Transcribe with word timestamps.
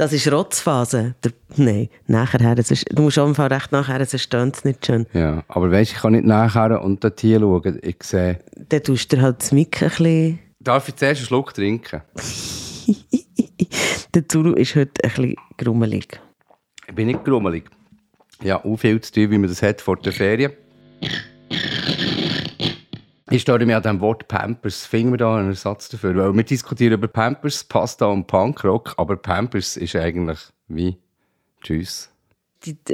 Das 0.00 0.14
ist 0.14 0.32
Rotzphase. 0.32 1.14
Der, 1.22 1.32
nein, 1.58 1.90
nachher. 2.06 2.58
Es 2.58 2.70
ist, 2.70 2.86
du 2.90 3.02
musst 3.02 3.18
auf 3.18 3.26
jeden 3.26 3.34
Fall 3.34 3.52
recht 3.52 3.70
nachher, 3.70 4.02
sonst 4.06 4.22
stöhnt 4.22 4.56
es 4.56 4.64
nicht 4.64 4.86
schön. 4.86 5.06
Ja, 5.12 5.44
aber 5.46 5.70
weißt, 5.70 5.92
ich 5.92 5.98
kann 5.98 6.12
nicht 6.12 6.24
nachher 6.24 6.80
und 6.80 7.04
dort 7.04 7.20
hier 7.20 7.38
schauen. 7.38 7.78
Ich 7.82 8.02
sehe... 8.04 8.38
Dann 8.70 8.82
tust 8.82 9.12
du 9.12 9.20
halt 9.20 9.42
das 9.42 9.52
Mic 9.52 9.82
ein 9.82 9.90
bisschen... 9.90 10.38
Darf 10.58 10.88
ich 10.88 10.96
zuerst 10.96 11.20
einen 11.20 11.26
Schluck 11.26 11.52
trinken? 11.52 12.00
der 14.14 14.26
Zulu 14.26 14.54
ist 14.54 14.74
heute 14.74 15.04
ein 15.04 15.10
bisschen 15.10 15.36
grummelig. 15.58 16.18
Ich 16.88 16.94
bin 16.94 17.08
nicht 17.08 17.22
grummelig. 17.22 17.64
Ja, 18.42 18.64
auch 18.64 18.76
viel 18.78 19.02
zu 19.02 19.12
tun, 19.12 19.30
wie 19.30 19.36
man 19.36 19.50
das 19.50 19.60
hat 19.60 19.82
vor 19.82 19.98
der 19.98 20.14
Ferien. 20.14 20.52
Ich 23.32 23.42
störe 23.42 23.64
mich 23.64 23.76
an 23.76 23.82
dem 23.82 24.00
Wort 24.00 24.26
Pampers. 24.26 24.86
Finden 24.86 25.12
wir 25.12 25.18
da 25.18 25.36
einen 25.36 25.50
Ersatz 25.50 25.88
dafür? 25.88 26.16
Weil 26.16 26.34
wir 26.34 26.42
diskutieren 26.42 26.94
über 26.94 27.06
Pampers, 27.06 27.62
Pasta 27.62 28.06
und 28.06 28.26
Punkrock, 28.26 28.94
aber 28.96 29.16
Pampers 29.16 29.76
ist 29.76 29.94
eigentlich 29.94 30.40
wie 30.66 30.96
Tschüss. 31.62 32.10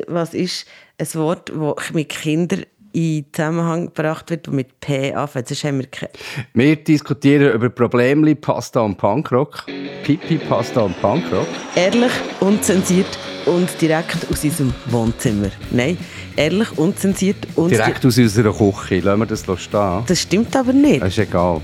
Was 0.09 0.35
ist 0.35 0.67
ein 0.99 1.07
Wort, 1.15 1.51
das 1.51 1.93
mit 1.95 2.11
Kindern 2.11 2.65
in 2.93 3.25
Zusammenhang 3.33 3.87
gebracht 3.87 4.29
wird, 4.29 4.47
und 4.49 4.57
mit 4.57 4.79
P 4.81 5.15
anfängt? 5.15 5.49
Sonst 5.49 5.65
haben 5.65 5.79
wir 5.79 5.87
keine... 5.87 6.13
Wir 6.53 6.77
diskutieren 6.77 7.55
über 7.55 7.71
Probleme 7.71 8.37
Pasta 8.37 8.81
und 8.81 8.99
Punkrock. 8.99 9.65
Pipi, 10.05 10.37
Pasta 10.37 10.83
und 10.83 11.01
Punkrock. 11.01 11.49
Ehrlich, 11.77 12.13
unzensiert 12.41 13.19
und 13.47 13.69
direkt 13.81 14.31
aus 14.31 14.45
unserem 14.45 14.75
Wohnzimmer. 14.87 15.51
Nein, 15.71 15.97
ehrlich, 16.37 16.77
unzensiert 16.77 17.47
und... 17.55 17.71
Direkt 17.71 18.05
aus 18.05 18.19
unserer 18.19 18.53
Küche. 18.53 19.01
Lassen 19.01 19.21
wir 19.21 19.27
das 19.27 19.43
stehen. 19.63 20.05
Das 20.07 20.21
stimmt 20.21 20.55
aber 20.55 20.73
nicht. 20.73 21.03
Das 21.03 21.09
ist 21.09 21.19
egal. 21.19 21.61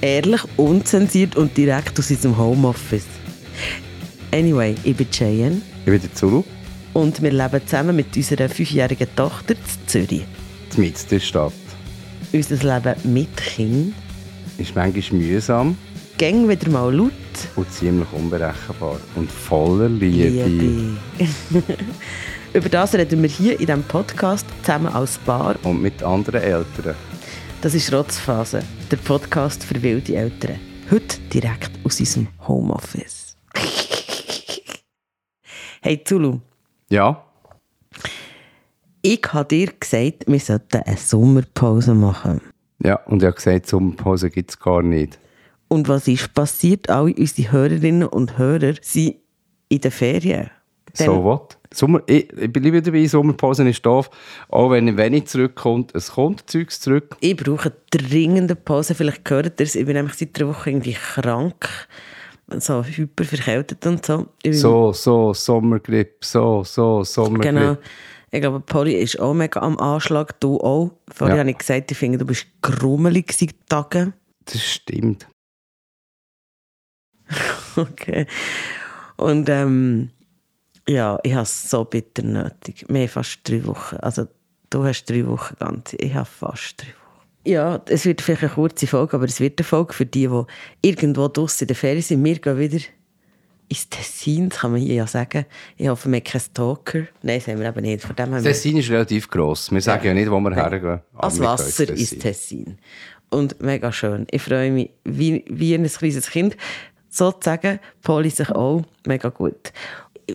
Ehrlich, 0.00 0.42
unzensiert 0.56 1.36
und 1.36 1.56
direkt 1.56 1.98
aus 1.98 2.10
unserem 2.10 2.36
Homeoffice. 2.36 3.06
Anyway, 4.32 4.74
ich 4.82 4.96
bin 4.96 5.08
Cheyenne. 5.10 5.62
Ich 5.80 5.92
bin 5.92 6.00
der 6.00 6.12
Zulu. 6.14 6.42
Und 6.92 7.22
wir 7.22 7.32
leben 7.32 7.60
zusammen 7.66 7.96
mit 7.96 8.16
unserer 8.16 8.48
fünfjährigen 8.48 9.08
Tochter 9.14 9.54
in 9.54 9.88
Zürich. 9.88 10.24
Mit 10.76 11.10
der 11.10 11.20
Stadt. 11.20 11.52
Unser 12.32 12.56
Leben 12.56 13.12
mit 13.12 13.36
Kind 13.36 13.94
ist 14.58 14.74
manchmal 14.74 15.20
mühsam. 15.20 15.76
Gäng 16.18 16.48
wieder 16.48 16.70
mal 16.70 16.94
laut. 16.94 17.10
Und 17.56 17.70
ziemlich 17.72 18.10
unberechenbar. 18.12 18.98
Und 19.14 19.30
voller 19.30 19.88
Liebe. 19.88 20.44
Liebe. 20.44 20.96
Über 22.52 22.68
das 22.68 22.94
reden 22.94 23.22
wir 23.22 23.28
hier 23.28 23.52
in 23.52 23.66
diesem 23.66 23.82
Podcast 23.82 24.46
zusammen 24.62 24.86
als 24.86 25.18
Paar. 25.18 25.56
Und 25.64 25.82
mit 25.82 26.02
anderen 26.02 26.42
Eltern. 26.42 26.94
Das 27.60 27.74
ist 27.74 27.92
Rotzphase, 27.92 28.62
der 28.90 28.96
Podcast 28.98 29.64
für 29.64 29.82
wilde 29.82 30.14
Eltern. 30.14 30.60
Heute 30.90 31.18
direkt 31.32 31.70
aus 31.84 31.98
unserem 31.98 32.28
Homeoffice. 32.46 33.36
hey 35.80 36.02
Zulu. 36.04 36.40
Ja? 36.90 37.24
Ich 39.02 39.20
habe 39.32 39.48
dir 39.48 39.72
gesagt, 39.72 40.24
wir 40.26 40.40
sollten 40.40 40.82
eine 40.84 40.96
Sommerpause 40.96 41.94
machen. 41.94 42.40
Ja, 42.82 42.96
und 43.06 43.22
ich 43.22 43.26
habe 43.26 43.36
gesagt, 43.36 43.66
Sommerpause 43.66 44.30
gibt 44.30 44.50
es 44.50 44.58
gar 44.58 44.82
nicht. 44.82 45.18
Und 45.74 45.88
was 45.88 46.06
ist 46.06 46.32
passiert? 46.34 46.88
Alle 46.88 47.12
unsere 47.12 47.50
Hörerinnen 47.50 48.06
und 48.06 48.38
Hörer 48.38 48.74
sind 48.80 49.16
in 49.68 49.80
den 49.80 49.90
Ferien. 49.90 50.48
so 50.92 51.24
was? 51.24 51.58
Sommer, 51.76 52.00
ich, 52.06 52.32
ich 52.32 52.52
bleibe 52.52 52.80
dabei, 52.80 53.04
Sommerpause 53.06 53.68
ist 53.68 53.84
doof. 53.84 54.08
Auch 54.50 54.70
wenn 54.70 54.96
wenig 54.96 55.26
zurückkommt, 55.26 55.92
es 55.92 56.12
kommt 56.12 56.48
Zeugs 56.48 56.78
zurück. 56.78 57.16
Ich 57.18 57.36
brauche 57.36 57.72
dringende 57.90 58.54
Pause. 58.54 58.94
Vielleicht 58.94 59.24
gehört 59.24 59.58
ihr 59.58 59.64
es. 59.64 59.74
Ich 59.74 59.84
bin 59.84 59.96
nämlich 59.96 60.14
seit 60.14 60.40
einer 60.40 60.50
Woche 60.50 60.70
irgendwie 60.70 60.92
krank. 60.92 61.68
So 62.58 62.84
hyperverkältet 62.84 63.84
und 63.84 64.06
so. 64.06 64.26
So, 64.48 64.92
so, 64.92 65.34
Sommergrippe, 65.34 66.18
so, 66.20 66.62
so, 66.62 67.02
Sommergrippe. 67.02 67.52
Genau. 67.52 67.76
Ich 68.30 68.40
glaube, 68.40 68.60
Polly 68.60 68.94
ist 68.94 69.18
auch 69.18 69.34
mega 69.34 69.58
am 69.58 69.76
Anschlag. 69.78 70.38
Du 70.38 70.58
auch. 70.60 70.92
Vorher 71.12 71.34
ja. 71.34 71.40
habe 71.40 71.50
ich 71.50 71.58
gesagt, 71.58 71.90
ich 71.90 71.98
finde, 71.98 72.18
du 72.18 72.26
bist 72.26 72.46
grummelig 72.62 73.32
seit 73.32 73.56
Tagen. 73.68 74.14
Das 74.44 74.62
stimmt. 74.62 75.26
okay. 77.76 78.26
Und 79.16 79.48
ähm, 79.48 80.10
ja, 80.88 81.18
ich 81.22 81.32
habe 81.32 81.42
es 81.42 81.70
so 81.70 81.84
bitter 81.84 82.22
nötig. 82.22 82.84
Wir 82.88 83.02
haben 83.02 83.08
fast 83.08 83.48
drei 83.48 83.64
Wochen. 83.66 83.96
Also 83.96 84.26
du 84.70 84.84
hast 84.84 85.06
drei 85.06 85.26
Wochen 85.26 85.54
ganz. 85.58 85.94
Ich 85.98 86.14
habe 86.14 86.26
fast 86.26 86.82
drei 86.82 86.88
Wochen. 86.88 87.04
Ja, 87.46 87.82
es 87.86 88.06
wird 88.06 88.22
vielleicht 88.22 88.42
eine 88.42 88.52
kurze 88.52 88.86
Folge, 88.86 89.16
aber 89.16 89.26
es 89.26 89.38
wird 89.38 89.58
eine 89.58 89.64
Folge 89.64 89.92
für 89.92 90.06
die, 90.06 90.28
die 90.28 90.42
irgendwo 90.82 91.28
draußen 91.28 91.64
in 91.64 91.68
der 91.68 91.76
Ferien 91.76 92.02
sind. 92.02 92.24
Wir 92.24 92.38
gehen 92.38 92.58
wieder 92.58 92.78
ins 93.68 93.88
Tessin, 93.88 94.48
das 94.48 94.60
kann 94.60 94.72
man 94.72 94.80
hier 94.80 94.94
ja 94.94 95.06
sagen. 95.06 95.46
Ich 95.76 95.88
hoffe, 95.88 96.08
wir 96.08 96.16
haben 96.16 96.24
keinen 96.24 96.40
Stalker. 96.40 97.06
Nein, 97.22 97.38
das 97.38 97.48
haben 97.48 97.60
wir 97.60 97.68
eben 97.68 97.82
nicht. 97.82 98.02
Von 98.02 98.16
dem 98.16 98.30
das 98.30 98.42
Tessin 98.42 98.76
ist 98.78 98.90
relativ 98.90 99.28
gross. 99.28 99.70
Wir 99.70 99.80
sagen 99.80 100.04
ja, 100.04 100.10
ja 100.10 100.14
nicht, 100.14 100.30
wo 100.30 100.40
wir 100.40 100.50
Nein. 100.50 100.70
hergehen. 100.70 101.00
Als 101.14 101.40
Wasser 101.40 101.88
ist 101.90 102.20
Tessin. 102.20 102.78
Und 103.30 103.60
mega 103.60 103.90
schön. 103.92 104.26
Ich 104.30 104.42
freue 104.42 104.70
mich 104.70 104.90
wie, 105.04 105.44
wie 105.48 105.74
ein 105.74 105.86
kleines 105.86 106.30
Kind. 106.30 106.56
Sozusagen, 107.14 107.78
Poli 108.02 108.30
sich 108.30 108.50
auch 108.50 108.82
mega 109.06 109.28
gut 109.28 109.72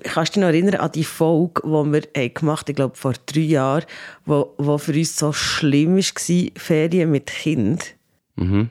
kannst 0.03 0.35
du 0.35 0.40
dich 0.40 0.41
noch 0.41 0.50
erinnern 0.50 0.75
an 0.75 0.91
die 0.91 1.03
Folge, 1.03 1.62
die 1.63 1.69
wir 1.69 2.01
haben 2.16 2.34
gemacht 2.34 2.67
haben, 2.67 2.72
ich 2.72 2.75
glaube 2.75 2.95
vor 2.95 3.13
drei 3.25 3.40
Jahren, 3.41 3.85
wo, 4.25 4.53
wo 4.57 4.78
für 4.78 4.94
uns 4.94 5.18
so 5.18 5.34
schlimm 5.34 5.97
war, 5.97 6.51
Ferien 6.56 7.12
mit 7.12 7.28
Kind. 7.28 7.95
Mhm. 8.35 8.69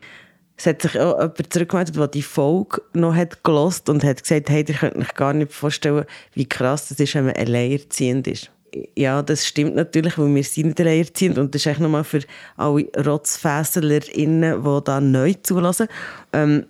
Es 0.57 0.67
hat 0.67 0.83
sich 0.83 0.99
auch 0.99 1.19
jemand 1.19 1.53
zurückgemeldet, 1.53 1.97
der 1.97 2.09
die 2.09 2.23
Folge 2.23 2.83
noch 2.93 3.15
hat 3.15 3.45
gelost 3.45 3.89
und 3.89 4.03
hat 4.03 4.23
gesagt, 4.23 4.51
hey, 4.51 4.65
ihr 4.67 4.75
könnt 4.75 4.97
euch 4.97 5.15
gar 5.15 5.33
nicht 5.33 5.53
vorstellen, 5.53 6.05
wie 6.35 6.49
krass 6.49 6.89
das 6.89 6.99
ist, 6.99 7.15
wenn 7.15 7.27
man 7.27 7.37
alleinerziehend 7.37 8.27
ist. 8.27 8.51
Ja, 8.97 9.23
das 9.23 9.47
stimmt 9.47 9.77
natürlich, 9.77 10.19
weil 10.19 10.35
wir 10.35 10.45
sind 10.45 10.67
nicht 10.67 10.81
alleinerziehend 10.81 11.39
und 11.39 11.55
das 11.55 11.63
ist 11.63 11.69
eigentlich 11.69 11.81
nochmal 11.81 12.05
für 12.05 12.23
alle 12.57 12.89
RotzfässerInnen, 12.97 14.63
die 14.63 14.85
da 14.85 15.01
neu 15.01 15.35
zulassen. 15.43 15.87
Ähm, 16.33 16.67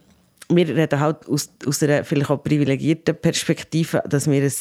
wir 0.48 0.68
reden 0.68 1.00
halt 1.00 1.28
aus, 1.28 1.50
aus 1.66 1.82
einer 1.82 2.04
vielleicht 2.04 2.30
auch 2.30 2.42
privilegierten 2.42 3.16
Perspektive, 3.16 4.02
dass 4.08 4.30
wir 4.30 4.42
ein 4.42 4.52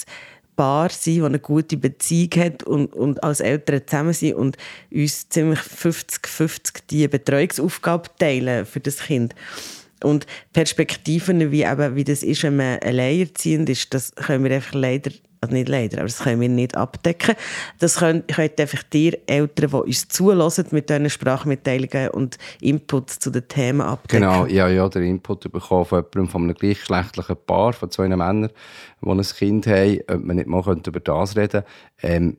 Paar 0.56 0.90
sind, 0.90 1.20
das 1.20 1.28
eine 1.28 1.40
gute 1.40 1.78
Beziehung 1.78 2.32
hat 2.38 2.64
und, 2.64 2.94
und 2.94 3.24
als 3.24 3.40
Eltern 3.40 3.82
zusammen 3.86 4.14
sind 4.14 4.36
und 4.36 4.58
uns 4.92 5.30
ziemlich 5.30 5.60
50-50 5.60 6.82
die 6.90 7.08
Betreuungsaufgabe 7.08 8.10
teilen 8.18 8.66
für 8.66 8.80
das 8.80 8.98
Kind. 8.98 9.36
Und 10.04 10.26
Perspektiven, 10.54 11.52
wie, 11.52 11.64
eben, 11.64 11.96
wie 11.96 12.04
das 12.04 12.24
ist, 12.24 12.44
wenn 12.44 12.58
man 12.58 12.80
alleinerziehend 12.80 13.70
ist, 13.70 13.94
das 13.94 14.14
können 14.16 14.44
wir 14.44 14.52
einfach 14.52 14.74
leider 14.74 15.12
also 15.42 15.54
nicht 15.54 15.70
leider, 15.70 15.98
aber 15.98 16.08
das 16.08 16.20
können 16.20 16.42
wir 16.42 16.50
nicht 16.50 16.76
abdecken. 16.76 17.36
Das 17.80 17.98
können, 17.98 18.26
können 18.28 18.50
einfach 18.58 18.84
die 18.84 19.18
Eltern, 19.28 19.70
die 19.70 19.76
uns 19.76 20.08
zulassen, 20.08 20.66
mit 20.72 20.90
diesen 20.90 21.10
Sprachmitteilungen 21.10 22.10
und 22.10 22.38
Inputs 22.62 23.20
zu 23.20 23.30
den 23.30 23.48
Themen 23.48 23.82
abdecken. 23.82 24.24
Genau, 24.24 24.46
ja, 24.48 24.68
ja, 24.68 24.90
der 24.90 25.04
Input 25.04 25.52
bekommen 25.52 25.86
von 25.86 26.06
von 26.28 26.44
einem 26.44 26.56
gleichgeschlechtlichen 26.56 27.38
Paar, 27.46 27.74
von 27.74 27.92
zwei 27.92 28.08
Männern, 28.08 28.50
die 29.02 29.10
ein 29.10 29.22
Kind 29.22 29.68
haben, 29.68 30.00
ob 30.08 30.24
man 30.24 30.36
nicht 30.38 30.48
mal 30.48 30.64
über 30.86 31.00
das 31.00 31.38
reden 31.38 31.64
ähm, 32.02 32.38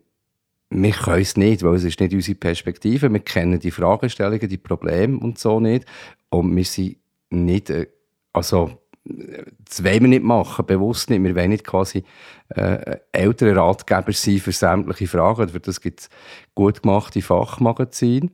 wir 0.71 0.93
können 0.93 1.23
es 1.23 1.37
nicht, 1.37 1.63
weil 1.63 1.77
es 1.77 1.85
ist 1.85 1.99
nicht 1.99 2.13
unsere 2.13 2.37
Perspektive. 2.37 3.11
Wir 3.11 3.21
kennen 3.21 3.59
die 3.59 3.71
Fragestellungen, 3.71 4.49
die 4.49 4.59
Probleme 4.59 5.19
und 5.19 5.39
so 5.39 5.61
nicht. 5.61 5.87
Und 6.29 6.55
wir 6.55 6.65
sind 6.65 6.97
nicht, 7.31 7.71
äh, 7.71 7.87
also 8.33 8.79
das 9.05 9.83
wollen 9.85 10.03
wir 10.03 10.09
nicht 10.09 10.25
machen, 10.25 10.67
bewusst 10.67 11.09
nicht. 11.11 11.23
Wir 11.23 11.35
wollen 11.35 11.51
nicht 11.51 11.65
quasi 11.65 12.05
äh, 12.51 12.99
ältere 13.13 13.57
Ratgeber 13.57 14.13
sein 14.13 14.39
für 14.39 14.53
sämtliche 14.53 15.07
Fragen. 15.07 15.49
Für 15.49 15.61
das 15.61 15.81
gibt 15.81 16.01
es 16.01 16.11
gut 16.55 16.83
gemachte 16.83 17.23
Fachmagazine. 17.23 18.31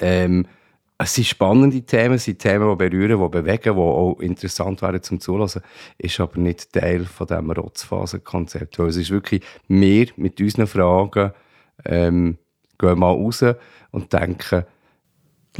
Ähm, 0.00 0.46
es 1.00 1.14
sind 1.14 1.26
spannende 1.26 1.80
Themen, 1.82 2.14
es 2.14 2.24
sind 2.24 2.40
Themen, 2.40 2.68
die 2.68 2.76
berühren, 2.88 3.20
die 3.20 3.28
bewegen, 3.28 3.74
die 3.74 3.80
auch 3.80 4.18
interessant 4.20 4.82
wären 4.82 5.02
zum 5.02 5.20
Zuhören. 5.20 5.62
Ist 5.96 6.18
aber 6.18 6.40
nicht 6.40 6.72
Teil 6.72 7.04
von 7.04 7.26
diesem 7.26 7.50
Rotzphasenkonzept. 7.50 8.78
Weil 8.78 8.88
es 8.88 8.96
ist 8.96 9.10
wirklich, 9.10 9.42
wir 9.68 10.08
mit 10.16 10.40
unseren 10.40 10.66
Fragen 10.66 11.32
ähm, 11.84 12.38
gehen 12.78 12.98
mal 12.98 13.12
raus 13.12 13.44
und 13.92 14.12
denken, 14.12 14.64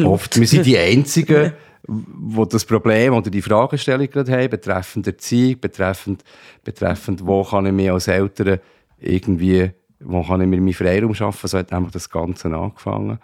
oft, 0.02 0.38
wir 0.38 0.46
sind 0.46 0.66
die 0.66 0.78
Einzigen, 0.78 1.52
wo 1.88 2.44
das 2.44 2.66
Problem 2.66 3.14
oder 3.14 3.30
die 3.30 3.40
Fragestellung 3.40 4.08
gerade 4.10 4.30
haben, 4.30 4.50
betreffend 4.50 5.06
Erziehung, 5.06 5.58
betreffend, 5.58 6.22
betreffend 6.62 7.26
wo 7.26 7.42
kann 7.42 7.64
ich 7.66 7.72
mir 7.72 7.94
als 7.94 8.08
Eltern 8.08 8.58
irgendwie, 8.98 9.70
wo 10.00 10.22
kann 10.22 10.42
ich 10.42 10.46
mir 10.46 10.60
meinen 10.60 10.74
Freiraum 10.74 11.14
schaffen, 11.14 11.48
so 11.48 11.56
hat 11.56 11.72
einfach 11.72 11.90
das 11.90 12.10
Ganze 12.10 12.54
angefangen. 12.54 13.18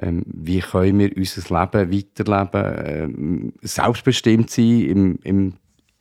Ähm, 0.00 0.22
wie 0.26 0.60
können 0.60 0.98
wir 0.98 1.16
unser 1.16 1.42
Leben 1.42 1.92
weiterleben, 1.92 2.84
ähm, 2.86 3.52
selbstbestimmt 3.62 4.50
sein, 4.50 4.80
im, 4.80 5.18
im 5.22 5.54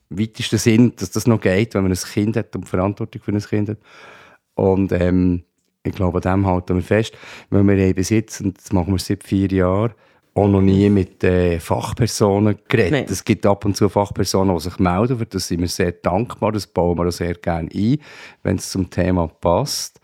weitesten 0.09 0.57
Sinn, 0.57 0.93
dass 0.95 1.11
das 1.11 1.27
noch 1.27 1.41
geht, 1.41 1.73
wenn 1.73 1.83
man 1.83 1.91
ein 1.91 1.97
Kind 1.97 2.37
hat 2.37 2.55
und 2.55 2.67
Verantwortung 2.67 3.21
für 3.21 3.31
ein 3.31 3.39
Kind 3.39 3.69
hat. 3.69 3.77
Und 4.55 4.91
ähm, 4.93 5.43
ich 5.83 5.93
glaube, 5.93 6.17
an 6.17 6.39
dem 6.39 6.45
halten 6.47 6.75
wir 6.75 6.81
fest, 6.81 7.17
weil 7.49 7.63
wir 7.63 7.77
eben 7.77 8.03
jetzt, 8.03 8.41
und 8.41 8.57
das 8.57 8.71
machen 8.71 8.93
wir 8.93 8.99
seit 8.99 9.23
vier 9.23 9.49
Jahren, 9.49 9.93
auch 10.35 10.47
noch 10.49 10.61
nie 10.61 10.89
mit 10.89 11.23
äh, 11.23 11.59
Fachpersonen 11.59 12.57
geredet. 12.67 12.91
Nein. 12.91 13.05
Es 13.09 13.23
gibt 13.23 13.45
ab 13.45 13.63
und 13.63 13.75
zu 13.77 13.87
Fachpersonen, 13.87 14.55
die 14.55 14.63
sich 14.63 14.77
melden, 14.79 15.17
für 15.17 15.25
das 15.25 15.47
sind 15.47 15.61
wir 15.61 15.67
sehr 15.69 15.93
dankbar, 15.93 16.51
das 16.51 16.67
bauen 16.67 16.97
wir 16.97 17.07
auch 17.07 17.11
sehr 17.11 17.35
gerne 17.35 17.69
ein, 17.73 17.97
wenn 18.43 18.57
es 18.57 18.69
zum 18.69 18.89
Thema 18.89 19.27
passt. 19.27 19.99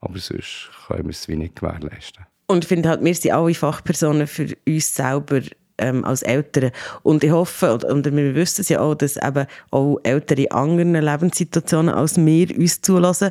Aber 0.00 0.18
sonst 0.18 0.70
können 0.86 1.04
wir 1.04 1.10
es 1.10 1.28
wie 1.28 1.36
nicht 1.36 1.56
gewährleisten. 1.56 2.24
Und 2.46 2.64
ich 2.64 2.68
finde 2.68 2.88
halt, 2.88 3.04
wir 3.04 3.14
sind 3.14 3.32
alle 3.32 3.54
Fachpersonen 3.54 4.26
für 4.26 4.48
uns 4.66 4.94
selber 4.94 5.40
ähm, 5.78 6.04
als 6.04 6.22
Eltern. 6.22 6.70
Und 7.02 7.22
ich 7.22 7.30
hoffe, 7.30 7.74
und, 7.74 7.84
und 7.84 8.04
wir 8.04 8.34
wissen 8.34 8.62
es 8.62 8.68
ja 8.70 8.80
auch, 8.80 8.94
dass 8.94 9.16
eben 9.16 9.46
auch 9.70 9.98
Eltern 10.02 10.38
in 10.38 10.50
anderen 10.50 10.94
Lebenssituationen 10.94 11.94
als 11.94 12.16
wir 12.16 12.56
uns 12.56 12.80
zulassen. 12.80 13.30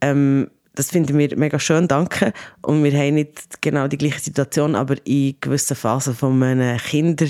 Ähm, 0.00 0.50
das 0.80 0.90
finden 0.90 1.18
wir 1.18 1.36
mega 1.36 1.58
schön, 1.58 1.86
danke. 1.86 2.32
Und 2.62 2.82
wir 2.82 2.92
haben 2.92 3.16
nicht 3.16 3.60
genau 3.60 3.86
die 3.86 3.98
gleiche 3.98 4.20
Situation, 4.20 4.74
aber 4.74 4.96
in 5.04 5.34
gewissen 5.38 5.76
Phasen 5.76 6.14
von 6.14 6.42
einem 6.42 6.78
Kinder, 6.78 7.26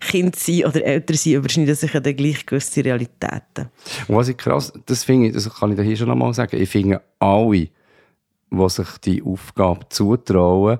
Kind 0.00 0.36
sein 0.36 0.64
oder 0.64 0.82
älter 0.82 1.12
sein 1.12 1.34
überschneiden 1.34 1.74
sich 1.74 1.92
ja 1.92 2.00
dann 2.00 2.16
gleich 2.16 2.46
gewisse 2.46 2.82
Realitäten. 2.82 3.68
Und 4.08 4.16
was 4.16 4.28
ich 4.28 4.38
krass, 4.38 4.72
das 4.86 5.04
finde 5.04 5.28
ich, 5.28 5.34
das 5.34 5.54
kann 5.54 5.72
ich 5.72 5.80
hier 5.80 5.98
schon 5.98 6.08
nochmal 6.08 6.32
sagen, 6.32 6.56
ich 6.58 6.70
finde 6.70 7.02
alle, 7.18 7.68
die 8.50 8.68
sich 8.68 8.98
die 9.04 9.22
Aufgabe 9.22 9.86
zutrauen, 9.90 10.78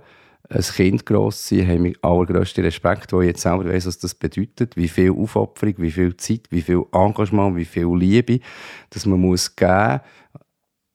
ein 0.49 0.63
Kind 0.63 1.05
gross 1.05 1.47
sein, 1.47 1.69
haben 1.69 1.85
wir 1.85 1.95
allergrößten 2.01 2.65
Respekt, 2.65 3.13
wo 3.13 3.21
ich 3.21 3.29
jetzt 3.29 3.43
selber 3.43 3.67
weiss, 3.67 3.87
was 3.87 3.99
das 3.99 4.15
bedeutet, 4.15 4.79
wie 4.79 4.89
viel 4.89 5.11
Aufopferung, 5.11 5.75
wie 5.77 5.91
viel 5.91 6.17
Zeit, 6.17 6.47
wie 6.49 6.63
viel 6.63 6.85
Engagement, 6.93 7.57
wie 7.57 7.67
viel 7.67 7.95
Liebe, 7.95 8.41
dass 8.89 9.05
man 9.05 9.21
muss 9.21 9.55
geben 9.55 10.01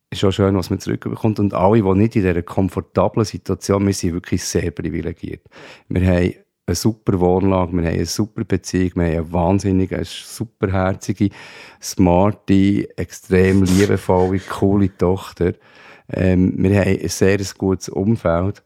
ist 0.09 0.23
auch 0.23 0.31
schön, 0.31 0.55
was 0.55 0.69
man 0.69 0.79
zurückbekommt. 0.79 1.39
Und 1.39 1.53
alle, 1.53 1.81
die 1.81 1.93
nicht 1.99 2.15
in 2.15 2.23
dieser 2.23 2.41
komfortablen 2.41 3.25
Situation 3.25 3.85
wir 3.85 3.93
sind 3.93 4.13
wirklich 4.13 4.43
sehr 4.43 4.71
privilegiert. 4.71 5.41
Wir 5.87 6.07
haben 6.07 6.33
eine 6.65 6.75
super 6.75 7.19
Wohnlage, 7.19 7.73
wir 7.73 7.83
haben 7.83 7.93
eine 7.93 8.05
super 8.05 8.43
Beziehung, 8.43 8.91
wir 8.95 9.03
haben 9.03 9.11
eine 9.11 9.33
wahnsinnige, 9.33 9.95
eine 9.95 10.05
superherzige, 10.05 11.29
smarte, 11.81 12.97
extrem 12.97 13.63
liebevolle, 13.63 14.39
coole 14.39 14.95
Tochter. 14.97 15.53
Ähm, 16.11 16.53
wir 16.57 16.79
haben 16.79 16.99
ein 16.99 17.09
sehr 17.09 17.39
gutes 17.57 17.89
Umfeld 17.89 18.63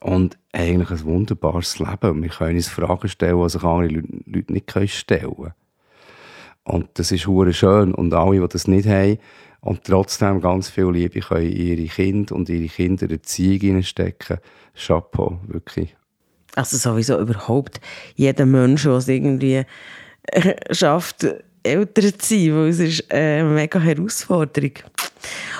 und 0.00 0.38
eigentlich 0.52 0.90
ein 0.90 1.04
wunderbares 1.04 1.78
Leben. 1.78 2.22
Wir 2.22 2.30
können 2.30 2.56
uns 2.56 2.68
Fragen 2.68 3.08
stellen, 3.08 3.42
die 3.42 3.48
sich 3.50 3.62
andere 3.62 4.02
Leute 4.26 4.52
nicht 4.52 4.90
stellen 4.90 5.36
können. 5.36 5.54
Und 6.64 6.88
das 6.94 7.12
ist 7.12 7.28
schön. 7.52 7.94
Und 7.94 8.14
alle, 8.14 8.40
die 8.40 8.48
das 8.48 8.66
nicht 8.66 8.88
haben 8.88 9.18
und 9.64 9.82
trotzdem 9.84 10.40
ganz 10.40 10.68
viel 10.68 10.90
Liebe 10.90 11.20
können 11.20 11.50
in 11.50 11.78
ihre 11.78 11.88
Kinder 11.88 12.34
und 12.34 12.48
ihre 12.48 12.68
Kinder 12.68 13.10
Erziehung 13.10 13.82
stecken, 13.82 14.38
Chapeau, 14.74 15.40
wirklich. 15.46 15.96
Also 16.54 16.76
sowieso 16.76 17.18
überhaupt 17.18 17.80
jeder 18.14 18.46
Mensch, 18.46 18.84
der 18.84 18.92
es 18.92 19.08
irgendwie 19.08 19.64
äh, 20.24 20.74
schafft, 20.74 21.26
älter 21.62 22.18
zu 22.18 22.34
sein, 22.34 22.54
weil 22.54 22.68
es 22.68 22.78
ist 22.78 23.10
eine 23.10 23.44
mega 23.44 23.80
Herausforderung. 23.80 24.72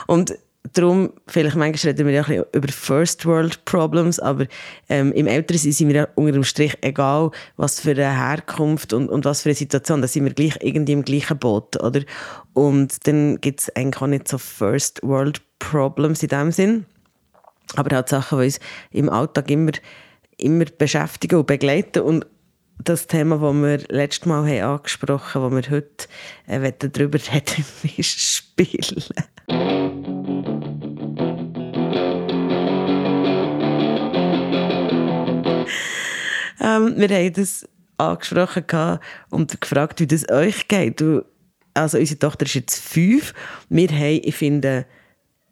Und 0.07 0.35
darum, 0.73 1.13
vielleicht 1.27 1.57
manchmal 1.57 1.93
reden 1.93 2.07
wir 2.07 2.15
ja 2.15 2.25
ein 2.25 2.45
über 2.53 2.69
First 2.69 3.27
World 3.27 3.65
Problems, 3.65 4.19
aber 4.19 4.47
ähm, 4.89 5.13
im 5.13 5.27
Ältersein 5.27 5.73
sind 5.73 5.89
wir 5.89 5.95
ja 5.95 6.09
unter 6.15 6.33
dem 6.33 6.45
Strich 6.45 6.77
egal, 6.81 7.31
was 7.57 7.81
für 7.81 7.91
eine 7.91 8.11
Herkunft 8.11 8.93
und, 8.93 9.09
und 9.09 9.25
was 9.25 9.43
für 9.43 9.51
eine 9.51 9.57
Situation, 9.57 10.01
da 10.01 10.09
sind 10.09 10.25
wir 10.25 10.33
gleich 10.33 10.57
irgendwie 10.61 10.93
im 10.93 11.05
gleichen 11.05 11.39
Boot, 11.39 11.81
oder? 11.83 12.01
Und 12.55 13.07
dann 13.07 13.41
gibt 13.41 13.61
es 13.61 13.77
eigentlich 13.77 14.03
auch 14.03 14.07
nicht 14.07 14.29
so 14.29 14.39
First 14.39 15.01
World 15.03 15.43
Problems 15.59 16.23
in 16.23 16.29
dem 16.29 16.51
Sinn, 16.51 16.87
aber 17.77 17.95
halt 17.95 18.09
Sachen, 18.09 18.39
die 18.39 18.47
uns 18.47 18.61
im 18.91 19.11
Alltag 19.11 19.51
immer, 19.51 19.73
immer 20.39 20.65
beschäftigen 20.65 21.37
und 21.39 21.47
begleiten 21.47 22.03
und 22.03 22.27
das 22.83 23.07
Thema, 23.07 23.39
das 23.39 23.55
wir 23.55 23.79
letztes 23.97 24.27
Mal 24.27 24.49
haben 24.49 24.75
angesprochen 24.75 25.43
haben, 25.43 25.57
das 25.57 25.71
wir 25.71 25.77
heute 25.77 26.09
äh, 26.47 26.73
darüber 26.89 27.19
reden, 27.19 27.65
ist 27.97 28.21
Spielen. 28.21 29.05
Ähm, 36.89 37.01
wir 37.01 37.09
haben 37.09 37.33
das 37.33 37.69
angesprochen 37.97 38.99
und 39.31 39.61
gefragt, 39.61 40.01
wie 40.01 40.07
das 40.07 40.29
euch 40.29 40.69
geht. 40.69 41.03
Also 41.75 41.99
unsere 41.99 42.19
Tochter 42.19 42.47
ist 42.47 42.55
jetzt 42.55 42.81
fünf. 42.81 43.35
Wir 43.69 43.89
haben, 43.89 44.21
ich 44.23 44.35
finde, 44.35 44.87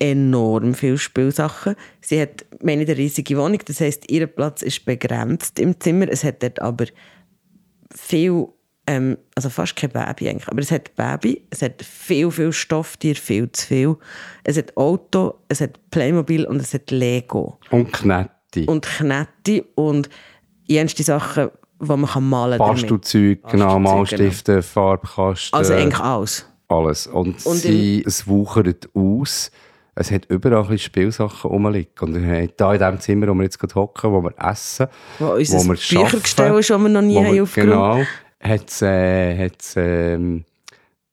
enorm 0.03 0.75
viele 0.75 0.99
Spielsachen. 0.99 1.77
Sie 2.01 2.21
hat 2.21 2.45
meine, 2.61 2.83
eine 2.83 2.97
riesige 2.97 3.37
Wohnung, 3.39 3.61
das 3.65 3.81
heißt, 3.81 4.11
ihr 4.11 4.27
Platz 4.27 4.63
ist 4.63 4.85
begrenzt 4.85 5.61
im 5.61 5.79
Zimmer. 5.79 6.09
Es 6.09 6.25
hat 6.25 6.43
dort 6.43 6.61
aber 6.61 6.87
viel, 7.95 8.49
ähm, 8.89 9.17
also 9.37 9.49
fast 9.49 9.77
kein 9.77 9.91
Baby 9.91 10.29
eigentlich, 10.29 10.49
aber 10.49 10.61
es 10.61 10.73
hat 10.73 10.95
Baby, 10.97 11.47
es 11.51 11.63
hat 11.63 11.83
viel, 11.83 12.33
viel 12.33 12.53
Stofftier, 12.53 13.15
viel 13.15 13.51
zu 13.53 13.67
viel. 13.67 13.97
Es 14.43 14.59
hat 14.59 14.77
Auto, 14.77 15.39
es 15.49 15.61
hat 15.61 15.79
Playmobil 15.91 16.47
und 16.47 16.61
es 16.61 16.75
hat 16.75 16.91
Lego. 16.91 17.61
Und 17.71 17.93
Knetti. 17.93 18.65
Und 18.67 18.85
Knetti 18.85 19.63
und 19.77 20.11
jenste 20.67 21.03
Sachen, 21.03 21.51
die 21.81 21.87
man 21.87 22.07
kann 22.07 22.29
malen 22.29 22.59
kann. 22.59 22.69
Bastelzeug, 22.69 23.41
genau, 23.51 23.79
Malstifte, 23.79 24.53
genau. 24.53 24.63
Farbkasten. 24.63 25.59
Also 25.59 25.75
eigentlich 25.75 26.01
alles. 26.01 26.47
Alles. 26.69 27.07
Und, 27.07 27.45
und 27.45 27.57
sie, 27.57 28.03
es 28.07 28.27
wuchert 28.27 28.89
aus. 28.95 29.51
Es 29.95 30.11
hat 30.11 30.25
überall 30.31 30.65
ein 30.71 30.79
Spielsachen 30.79 31.51
rumliegen. 31.51 31.93
Und 32.01 32.15
wir 32.15 32.23
haben 32.23 32.49
hier 32.57 32.73
in 32.73 32.79
dem 32.79 33.01
Zimmer, 33.01 33.29
wo 33.29 33.35
wir 33.35 33.43
jetzt 33.43 33.59
gerade 33.59 33.75
hocken, 33.75 34.11
wo 34.13 34.23
wir 34.23 34.33
essen, 34.39 34.87
wo, 35.19 35.27
wo 35.27 35.37
wir 35.37 35.75
Büchergestell 35.75 36.59
ist, 36.59 36.71
das 36.71 36.81
wir 36.81 36.89
noch 36.89 37.03
nie 37.03 37.17
haben 37.17 37.49
Genau, 37.55 38.03
hat 38.41 38.71
es 38.71 38.83
äh, 38.83 39.51
ähm, 39.77 40.45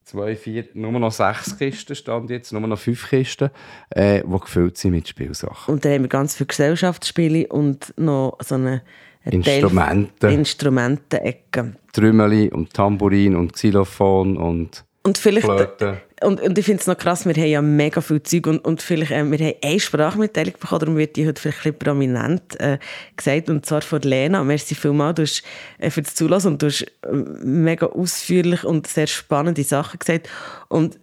zwei, 0.06 0.36
vier, 0.36 0.66
nur 0.74 0.92
noch 0.94 1.12
sechs 1.12 1.58
Kisten 1.58 1.96
stand 1.96 2.30
jetzt, 2.30 2.54
nur 2.54 2.62
noch 2.62 2.80
fünf 2.80 3.10
Kisten, 3.10 3.50
äh, 3.90 4.24
die 4.24 4.40
gefüllt 4.40 4.78
sind 4.78 4.92
mit 4.92 5.08
Spielsachen. 5.08 5.74
Und 5.74 5.84
dann 5.84 5.94
haben 5.94 6.02
wir 6.04 6.10
ganz 6.10 6.36
viele 6.36 6.48
Gesellschaftsspiele 6.48 7.48
und 7.48 7.94
noch 7.98 8.38
so 8.42 8.56
eine 8.56 8.82
Instrumente. 9.32 10.28
Instrumentenecke. 10.28 11.74
Trümmeli 11.94 12.50
und 12.50 12.74
Tambourin 12.74 13.36
und 13.36 13.54
Xylophon 13.54 14.38
und 14.38 14.84
und 15.02 15.18
vielleicht, 15.18 15.46
Flöte. 15.46 16.02
Und, 16.22 16.42
und 16.42 16.58
ich 16.58 16.66
finde 16.66 16.82
es 16.82 16.88
noch 16.88 16.98
krass, 16.98 17.26
wir 17.26 17.34
haben 17.34 17.50
ja 17.50 17.62
mega 17.62 18.02
viel 18.02 18.22
Zeug 18.22 18.48
und, 18.48 18.60
und 18.66 18.82
vielleicht, 18.82 19.12
äh, 19.12 19.24
wir 19.24 19.40
haben 19.40 19.56
eine 19.64 19.80
Sprachmitteilung 19.80 20.54
bekommen, 20.60 20.80
darum 20.80 20.98
wird 20.98 21.16
die 21.16 21.26
heute 21.26 21.42
vielleicht 21.42 21.60
ein 21.60 21.74
bisschen 21.74 21.80
prominent 21.80 22.60
äh, 22.60 22.78
gesagt, 23.16 23.50
und 23.50 23.66
zwar 23.66 23.82
von 23.82 24.02
Lena. 24.02 24.44
Merci 24.44 24.76
vielmals 24.76 25.16
du 25.16 25.22
hast, 25.22 25.44
äh, 25.78 25.90
für 25.90 26.02
das 26.02 26.16
Zulassen 26.16 26.54
und 26.54 26.62
du 26.62 26.68
hast 26.68 26.82
äh, 26.82 27.14
mega 27.14 27.86
ausführlich 27.88 28.66
und 28.66 28.88
sehr 28.88 29.08
spannende 29.08 29.64
Sachen 29.64 30.00
gesagt. 30.00 30.28
Und 30.68 31.00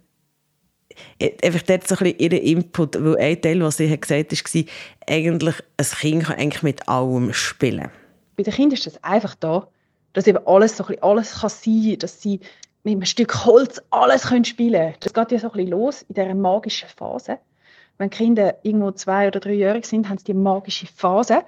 äh, 1.17 1.31
einfach 1.43 1.63
dort 1.63 1.87
so 1.87 1.95
ein 1.95 2.03
bisschen 2.03 2.19
ihren 2.19 2.39
Input, 2.39 3.03
weil 3.03 3.17
ein 3.17 3.41
Teil, 3.41 3.61
was 3.61 3.77
sie 3.77 3.89
hat 3.89 4.03
gesagt 4.03 4.31
hat, 4.31 4.55
war, 4.55 4.63
eigentlich, 5.07 5.55
ein 5.77 5.85
Kind 5.85 6.23
kann 6.25 6.37
eigentlich 6.37 6.63
mit 6.63 6.87
allem 6.87 7.33
spielen 7.33 7.89
bei 8.37 8.43
den 8.43 8.53
Kindern 8.53 8.75
ist 8.75 8.85
das 8.85 9.03
einfach 9.03 9.35
da, 9.35 9.67
dass 10.13 10.27
eben 10.27 10.45
alles 10.47 10.77
so 10.77 10.85
ein 10.85 11.01
alles 11.01 11.41
kann 11.41 11.49
sein, 11.49 11.97
dass 11.99 12.21
sie 12.21 12.39
mit 12.83 12.93
einem 12.93 13.05
Stück 13.05 13.45
Holz 13.45 13.81
alles 13.89 14.27
können 14.27 14.45
spielen. 14.45 14.93
Das 15.01 15.13
geht 15.13 15.31
ja 15.31 15.39
so 15.39 15.47
ein 15.47 15.53
bisschen 15.53 15.71
los 15.71 16.03
in 16.03 16.15
dieser 16.15 16.33
magischen 16.35 16.87
Phase. 16.87 17.39
Wenn 17.97 18.11
Kinder 18.11 18.55
irgendwo 18.61 18.91
zwei 18.91 19.27
oder 19.27 19.39
dreijährig 19.39 19.85
sind, 19.85 20.07
haben 20.07 20.19
sie 20.19 20.25
die 20.25 20.33
magische 20.35 20.85
Phase. 20.85 21.43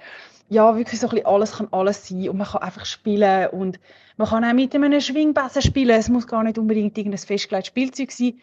Ja, 0.48 0.76
wirklich 0.76 0.98
so 0.98 1.06
ein 1.06 1.10
bisschen 1.10 1.26
alles 1.26 1.52
kann 1.52 1.68
alles 1.70 2.08
sein 2.08 2.28
und 2.28 2.36
man 2.36 2.48
kann 2.48 2.62
einfach 2.62 2.84
spielen 2.84 3.48
und 3.50 3.78
man 4.16 4.28
kann 4.28 4.44
auch 4.44 4.52
mit 4.52 4.74
einem 4.74 5.00
Schwingbesen 5.00 5.62
spielen. 5.62 5.96
Es 5.96 6.08
muss 6.08 6.26
gar 6.26 6.42
nicht 6.42 6.58
unbedingt 6.58 6.98
irgendein 6.98 7.18
festgelegtes 7.18 7.68
Spielzeug 7.68 8.10
sein. 8.10 8.40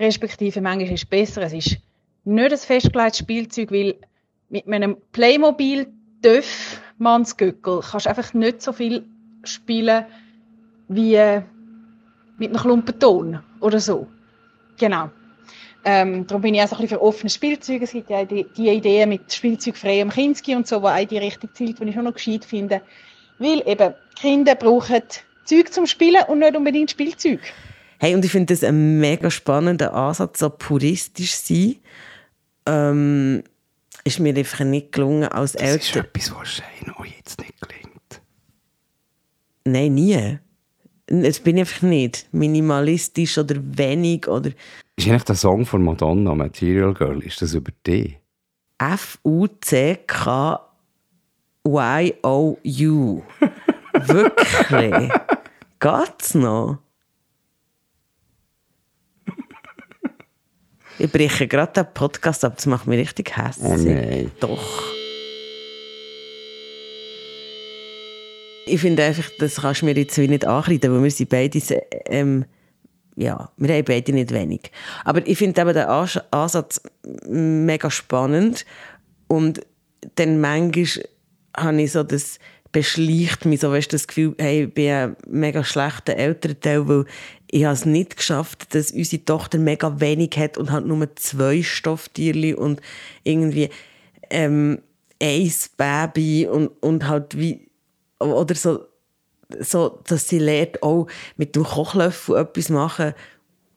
Respektive 0.00 0.62
manchmal 0.62 0.94
ist 0.94 1.02
es 1.02 1.08
besser, 1.08 1.42
es 1.42 1.52
ist 1.52 1.76
nicht 2.24 2.52
ein 2.52 2.58
festgelegtes 2.58 3.18
Spielzeug, 3.18 3.70
weil 3.70 3.96
mit 4.48 4.66
einem 4.66 4.96
Playmobil 5.12 5.92
Döff 6.24 6.80
Mannsgöckel 6.98 7.80
kannst 7.80 8.06
einfach 8.06 8.32
nicht 8.34 8.62
so 8.62 8.72
viel 8.72 9.04
spielen 9.44 10.04
wie 10.88 11.18
mit 12.38 12.50
einem 12.50 12.60
Klumpen 12.60 12.98
Ton 12.98 13.40
oder 13.60 13.80
so. 13.80 14.06
Genau. 14.78 15.10
Ähm, 15.84 16.26
darum 16.26 16.42
bin 16.42 16.54
ich 16.54 16.62
auch 16.62 16.68
so 16.68 16.76
ein 16.76 16.82
bisschen 16.82 16.98
für 16.98 17.02
offene 17.02 17.30
Spielzeuge. 17.30 17.84
Es 17.84 17.92
gibt 17.92 18.10
ja 18.10 18.24
die, 18.24 18.44
die 18.56 18.68
Idee 18.70 19.06
mit 19.06 19.32
spielzeugfreiem 19.32 20.10
Kinski 20.10 20.56
und 20.56 20.66
so, 20.66 20.82
wo 20.82 20.88
auch 20.88 21.04
die 21.04 21.18
Richtung 21.18 21.50
zielt, 21.54 21.78
die 21.78 21.84
ich 21.84 21.94
schon 21.94 22.04
noch 22.04 22.14
gescheit 22.14 22.44
finde. 22.44 22.82
Weil 23.38 23.62
eben 23.66 23.94
Kinder 24.20 24.56
brauchen 24.56 25.02
Zeug 25.44 25.72
zum 25.72 25.86
Spielen 25.86 26.24
und 26.26 26.40
nicht 26.40 26.56
unbedingt 26.56 26.90
Spielzeug. 26.90 27.40
Hey, 27.98 28.14
und 28.14 28.24
ich 28.24 28.32
finde 28.32 28.52
das 28.52 28.64
ein 28.64 28.98
mega 28.98 29.30
spannender 29.30 29.94
Ansatz, 29.94 30.40
so 30.40 30.50
puristisch 30.50 31.36
sein. 31.36 31.76
Ähm, 32.66 33.44
ist 34.06 34.20
mir 34.20 34.36
einfach 34.36 34.60
nicht 34.64 34.92
gelungen 34.92 35.24
als 35.24 35.52
das 35.52 35.62
Eltern. 35.62 35.78
Das 35.78 35.88
ist 35.88 35.96
etwas, 35.96 36.34
was 36.34 36.48
Shane 36.48 36.94
auch 36.96 37.04
jetzt 37.04 37.40
nicht 37.40 37.60
gelingt. 37.60 38.22
Nein, 39.64 39.94
nie. 39.94 40.38
Das 41.08 41.40
bin 41.40 41.56
ich 41.56 41.62
einfach 41.62 41.82
nicht. 41.82 42.28
Minimalistisch 42.32 43.36
oder 43.38 43.56
wenig 43.58 44.28
oder... 44.28 44.50
Ist 44.96 45.08
eigentlich 45.08 45.24
der 45.24 45.34
Song 45.34 45.66
von 45.66 45.82
Madonna, 45.82 46.34
Material 46.34 46.94
Girl, 46.94 47.22
ist 47.22 47.42
das 47.42 47.54
über 47.54 47.72
dich? 47.86 48.18
F-U-C-K 48.78 50.60
Y-O-U. 51.66 53.22
Wirklich? 53.92 55.12
Geht's 55.80 56.34
noch? 56.34 56.78
Ich 60.98 61.10
breche 61.12 61.46
gerade 61.46 61.72
den 61.72 61.86
Podcast 61.92 62.44
ab, 62.44 62.54
das 62.56 62.66
macht 62.66 62.86
mich 62.86 62.98
richtig 62.98 63.36
hässlich. 63.36 63.70
Oh 63.70 63.76
nein. 63.76 64.30
Doch. 64.40 64.82
Ich 68.66 68.80
finde 68.80 69.04
einfach, 69.04 69.30
das 69.38 69.56
kannst 69.60 69.82
du 69.82 69.86
mir 69.86 69.94
jetzt 69.94 70.18
wie 70.18 70.26
nicht 70.26 70.44
ankreiden, 70.44 70.92
weil 70.92 71.02
wir 71.04 71.10
sind 71.10 71.28
beide, 71.30 71.60
ähm, 72.06 72.44
ja, 73.14 73.50
wir 73.56 73.74
haben 73.74 73.84
beide 73.84 74.12
nicht 74.12 74.32
wenig. 74.32 74.72
Aber 75.04 75.26
ich 75.26 75.38
finde 75.38 75.60
eben 75.60 75.72
den 75.72 75.86
Ans- 75.86 76.20
Ansatz 76.32 76.80
mega 77.28 77.90
spannend 77.90 78.66
und 79.28 79.60
dann 80.16 80.40
manchmal 80.40 81.04
habe 81.56 81.80
ich 81.82 81.92
so 81.92 82.02
das 82.02 82.38
beschleicht 82.76 83.46
mich 83.46 83.60
so, 83.60 83.70
weißt, 83.70 83.90
du, 83.90 83.94
das 83.94 84.06
Gefühl, 84.06 84.34
hey, 84.36 84.64
ich 84.64 84.74
bin 84.74 84.90
ein 84.90 85.16
mega 85.26 85.64
schlechter 85.64 86.14
Elternteil, 86.14 86.86
weil 86.86 87.06
ich 87.50 87.64
habe 87.64 87.72
es 87.72 87.86
nicht 87.86 88.18
geschafft, 88.18 88.74
dass 88.74 88.90
unsere 88.90 89.24
Tochter 89.24 89.56
mega 89.56 89.98
wenig 89.98 90.36
hat 90.36 90.58
und 90.58 90.70
hat 90.70 90.84
nur 90.84 91.16
zwei 91.16 91.62
Stofftierchen 91.62 92.54
und 92.56 92.82
irgendwie 93.24 93.70
ähm, 94.28 94.82
ein 95.22 95.52
Baby 95.78 96.46
und, 96.46 96.68
und 96.82 97.08
halt 97.08 97.38
wie 97.38 97.70
oder 98.20 98.54
so, 98.54 98.80
so, 99.58 99.98
dass 100.06 100.28
sie 100.28 100.38
lernt, 100.38 100.82
auch 100.82 101.06
mit 101.38 101.56
dem 101.56 101.64
Kochlöffel 101.64 102.36
etwas 102.36 102.68
machen. 102.68 103.14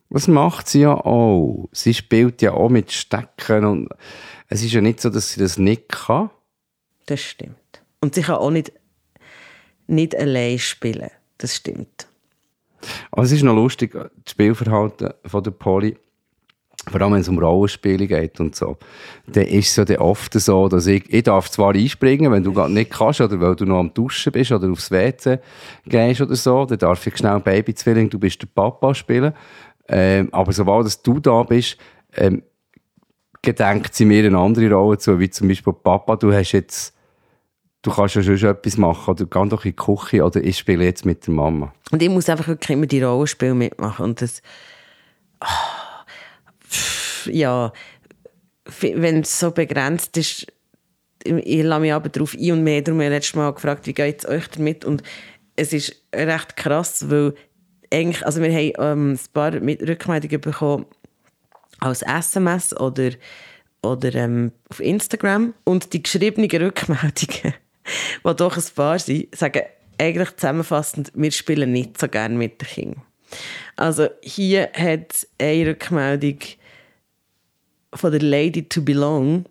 Was 0.09 0.27
macht 0.27 0.67
sie 0.67 0.81
ja 0.81 0.93
auch? 0.93 1.69
Sie 1.71 1.93
spielt 1.93 2.41
ja 2.41 2.51
auch 2.51 2.67
mit 2.67 2.91
Stecken 2.91 3.63
und 3.63 3.89
es 4.49 4.61
ist 4.61 4.73
ja 4.73 4.81
nicht 4.81 4.99
so, 4.99 5.09
dass 5.09 5.31
sie 5.31 5.39
das 5.39 5.57
nicht 5.57 5.87
kann. 5.87 6.31
Das 7.05 7.21
stimmt. 7.21 7.55
Und 8.01 8.15
sie 8.15 8.23
kann 8.23 8.35
auch 8.35 8.51
nicht, 8.51 8.73
nicht 9.89 10.15
allein 10.15 10.59
spielen. 10.59 11.09
Das 11.37 11.55
stimmt. 11.55 12.07
Aber 13.11 13.23
es 13.23 13.31
ist 13.31 13.43
noch 13.43 13.55
lustig, 13.55 13.93
das 13.93 14.31
Spielverhalten 14.31 15.13
von 15.25 15.43
der 15.43 15.51
Polly, 15.51 15.97
vor 16.87 17.01
allem 17.01 17.13
wenn 17.13 17.21
es 17.21 17.27
um 17.27 17.37
Rollenspiele 17.37 18.07
geht 18.07 18.39
und 18.39 18.55
so, 18.55 18.77
dann 19.27 19.45
ist 19.45 19.69
es 19.69 19.75
ja 19.75 19.85
dann 19.85 19.97
oft 19.97 20.33
so, 20.33 20.69
dass 20.69 20.87
ich, 20.87 21.11
ich 21.13 21.23
darf 21.23 21.51
zwar 21.51 21.73
einspringen, 21.73 22.31
wenn 22.31 22.43
du 22.43 22.53
gerade 22.53 22.73
nicht 22.73 22.91
kannst 22.91 23.21
oder 23.21 23.39
weil 23.39 23.55
du 23.55 23.65
noch 23.65 23.79
am 23.79 23.93
Duschen 23.93 24.31
bist 24.31 24.51
oder 24.51 24.71
aufs 24.71 24.89
WC 24.89 25.39
gehst 25.85 26.21
oder 26.21 26.35
so, 26.35 26.65
dann 26.65 26.77
darf 26.77 27.05
ich 27.05 27.17
schnell 27.17 27.39
Babyzwilling, 27.39 28.09
du 28.09 28.17
bist 28.17 28.41
der 28.41 28.47
Papa 28.47 28.95
spielen. 28.95 29.33
Ähm, 29.89 30.29
aber 30.31 30.53
sobald 30.53 31.05
du 31.05 31.19
da 31.19 31.43
bist, 31.43 31.77
ähm, 32.15 32.43
gedenkt 33.41 33.93
sie 33.93 34.05
mir 34.05 34.25
eine 34.25 34.37
andere 34.37 34.71
Rolle 34.71 34.97
zu, 34.97 35.19
wie 35.19 35.29
zum 35.29 35.47
Beispiel 35.47 35.73
Papa, 35.73 36.15
du 36.15 36.31
hast 36.33 36.53
jetzt 36.53 36.95
du 37.81 37.91
kannst 37.91 38.15
ja 38.15 38.23
schon 38.23 38.49
etwas 38.49 38.77
machen 38.77 39.11
oder 39.11 39.25
geh 39.25 39.49
doch 39.49 39.65
in 39.65 39.71
die 39.71 39.75
Küche 39.75 40.23
oder 40.23 40.43
ich 40.43 40.57
spiele 40.57 40.83
jetzt 40.83 41.05
mit 41.05 41.25
der 41.25 41.33
Mama. 41.33 41.73
Und 41.91 42.01
ich 42.01 42.09
muss 42.09 42.29
einfach 42.29 42.47
wirklich 42.47 42.71
immer 42.71 42.85
die 42.85 43.01
Rollenspiele 43.01 43.53
mitmachen. 43.53 44.05
Und 44.05 44.21
das. 44.21 44.41
ah, 45.39 46.05
pff, 46.67 47.27
ja. 47.31 47.71
Wenn 48.81 49.21
es 49.21 49.39
so 49.39 49.51
begrenzt 49.51 50.15
ist, 50.17 50.45
ich 51.23 51.63
lasse 51.63 51.81
mich 51.81 51.93
aber 51.93 52.09
darauf 52.09 52.35
ein 52.35 52.51
und 52.51 52.63
mehr. 52.63 52.81
Darum 52.81 52.99
habe 52.99 53.05
ich 53.05 53.15
letztes 53.15 53.35
Mal 53.35 53.53
gefragt, 53.53 53.87
wie 53.87 53.93
geht 53.93 54.19
es 54.19 54.29
euch 54.29 54.47
damit? 54.49 54.85
Und 54.85 55.03
es 55.55 55.73
ist 55.73 56.03
recht 56.13 56.55
krass, 56.55 57.09
weil 57.09 57.33
eigentlich, 57.91 58.25
also 58.25 58.41
wir 58.41 58.51
haben 58.51 58.73
ähm, 58.77 59.11
ein 59.13 59.19
paar 59.33 59.53
Rückmeldungen 59.53 60.41
bekommen 60.41 60.85
als 61.79 62.01
SMS 62.03 62.77
oder, 62.77 63.11
oder 63.81 64.13
ähm, 64.15 64.51
auf 64.69 64.79
Instagram. 64.79 65.53
Und 65.63 65.93
die 65.93 66.03
geschriebenen 66.03 66.49
Rückmeldungen, 66.49 67.55
die 68.25 68.35
doch 68.35 68.57
ein 68.57 68.63
paar 68.75 68.99
sind, 68.99 69.35
sagen 69.35 69.63
eigentlich 69.97 70.35
zusammenfassend, 70.35 71.11
wir 71.13 71.31
spielen 71.31 71.71
nicht 71.71 71.99
so 71.99 72.07
gerne 72.07 72.35
mit 72.35 72.61
den 72.61 72.67
Kindern. 72.67 73.01
Also 73.75 74.07
hier 74.21 74.69
hat 74.73 75.27
eine 75.37 75.67
Rückmeldung 75.67 76.39
von 77.93 78.11
der 78.11 78.21
Lady 78.21 78.63
to 78.63 78.81
Belong. 78.81 79.45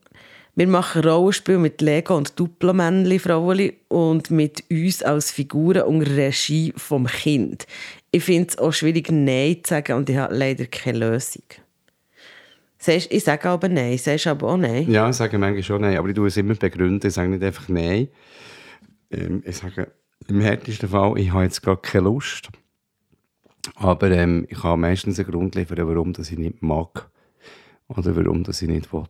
Wir 0.55 0.67
machen 0.67 1.05
Rollenspiel 1.05 1.59
mit 1.59 1.81
Lego 1.81 2.17
und 2.17 2.39
Duplo-Männchen, 2.39 3.21
Frauen 3.21 3.73
und 3.89 4.31
mit 4.31 4.65
uns 4.71 5.03
als 5.03 5.31
Figuren 5.31 5.83
unter 5.83 6.17
Regie 6.17 6.73
vom 6.77 7.07
Kind. 7.07 7.67
Ich 8.11 8.25
finde 8.25 8.49
es 8.49 8.59
auch 8.59 8.73
schwierig, 8.73 9.11
Nein 9.13 9.63
zu 9.63 9.71
sagen 9.71 9.93
und 9.97 10.11
ich 10.11 10.17
habe 10.17 10.35
leider 10.35 10.67
keine 10.67 10.99
Lösung. 10.99 11.45
Sagst- 12.79 13.13
Ich 13.13 13.25
sage 13.25 13.49
aber 13.49 13.69
Nein, 13.69 13.99
sagst 13.99 14.27
aber 14.27 14.49
auch 14.49 14.57
Nein? 14.57 14.91
Ja, 14.91 15.09
ich 15.09 15.17
sage 15.17 15.39
manchmal 15.39 15.63
schon 15.63 15.81
nein, 15.83 15.97
aber 15.99 16.09
ich 16.09 16.15
tue 16.15 16.29
es 16.29 16.37
immer 16.37 16.55
begründen. 16.55 17.07
Ich 17.07 17.15
sage 17.15 17.29
nicht 17.29 17.43
einfach 17.43 17.69
nein. 17.69 18.09
Ähm, 19.11 19.43
ich 19.45 19.57
sage 19.57 19.91
im 20.29 20.41
härtesten 20.41 20.89
Fall, 20.89 21.19
ich 21.19 21.33
habe 21.33 21.45
jetzt 21.45 21.63
gar 21.63 21.81
keine 21.81 22.05
Lust. 22.05 22.49
Aber 23.77 24.11
ähm, 24.11 24.47
ich 24.49 24.61
kann 24.61 24.81
meistens 24.81 25.19
einen 25.19 25.31
Grund 25.31 25.55
liefern, 25.55 25.87
warum 25.89 26.13
dass 26.13 26.31
ich 26.31 26.39
nicht 26.39 26.63
mag. 26.63 27.09
Oder 27.89 28.15
warum 28.17 28.45
dass 28.45 28.63
ich 28.63 28.69
nicht 28.69 28.93
will. 28.93 29.05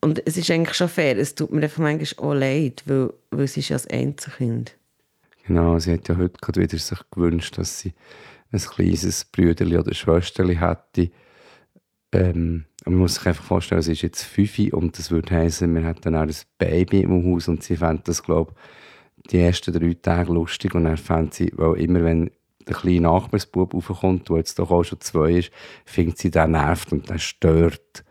Und 0.00 0.22
es 0.26 0.36
ist 0.36 0.50
eigentlich 0.50 0.76
schon 0.76 0.88
fair, 0.88 1.16
es 1.16 1.34
tut 1.34 1.52
mir 1.52 1.62
einfach 1.62 1.78
manchmal 1.82 2.28
auch 2.28 2.34
leid, 2.34 2.82
weil, 2.86 3.12
weil 3.30 3.44
es 3.44 3.56
ist 3.56 3.68
ja 3.68 3.76
das 3.76 3.86
Einzelkind. 3.86 4.76
Genau, 5.46 5.78
sie 5.78 5.92
hat 5.92 6.08
ja 6.08 6.16
heute 6.16 6.38
gerade 6.40 6.60
wieder 6.60 6.78
sich 6.78 6.98
gewünscht, 7.10 7.56
dass 7.58 7.80
sie 7.80 7.92
ein 8.52 8.60
kleines 8.60 9.24
Brüderli 9.24 9.78
oder 9.78 9.94
Schwesterli 9.94 10.56
hätte. 10.56 11.10
Ähm, 12.12 12.64
man 12.84 12.94
muss 12.96 13.14
sich 13.14 13.26
einfach 13.26 13.44
vorstellen, 13.44 13.82
sie 13.82 13.92
ist 13.92 14.02
jetzt 14.02 14.24
fünf 14.24 14.58
und 14.72 14.98
das 14.98 15.10
würde 15.10 15.34
heißen, 15.34 15.72
wir 15.74 15.82
hätten 15.82 16.02
dann 16.02 16.16
auch 16.16 16.22
ein 16.22 16.34
Baby 16.58 17.00
im 17.00 17.24
Haus 17.24 17.48
und 17.48 17.62
sie 17.62 17.76
fände 17.76 18.02
das, 18.04 18.22
glaube 18.22 18.52
ich, 18.52 19.30
die 19.30 19.38
ersten 19.38 19.72
drei 19.72 19.94
Tage 19.94 20.32
lustig 20.32 20.74
und 20.74 20.84
dann 20.84 20.96
fände 20.96 21.30
sie, 21.32 21.52
weil 21.54 21.80
immer 21.80 22.04
wenn 22.04 22.30
der 22.66 22.76
kleine 22.76 23.02
Nachbarsbub 23.02 23.74
raufkommt, 23.74 24.28
der 24.28 24.36
jetzt 24.38 24.58
doch 24.58 24.70
auch 24.70 24.84
schon 24.84 25.00
zwei 25.00 25.32
ist, 25.32 25.50
findet 25.84 26.18
sie, 26.18 26.30
der 26.30 26.46
nervt 26.46 26.92
und 26.92 27.08
der 27.08 27.18
stört. 27.18 28.04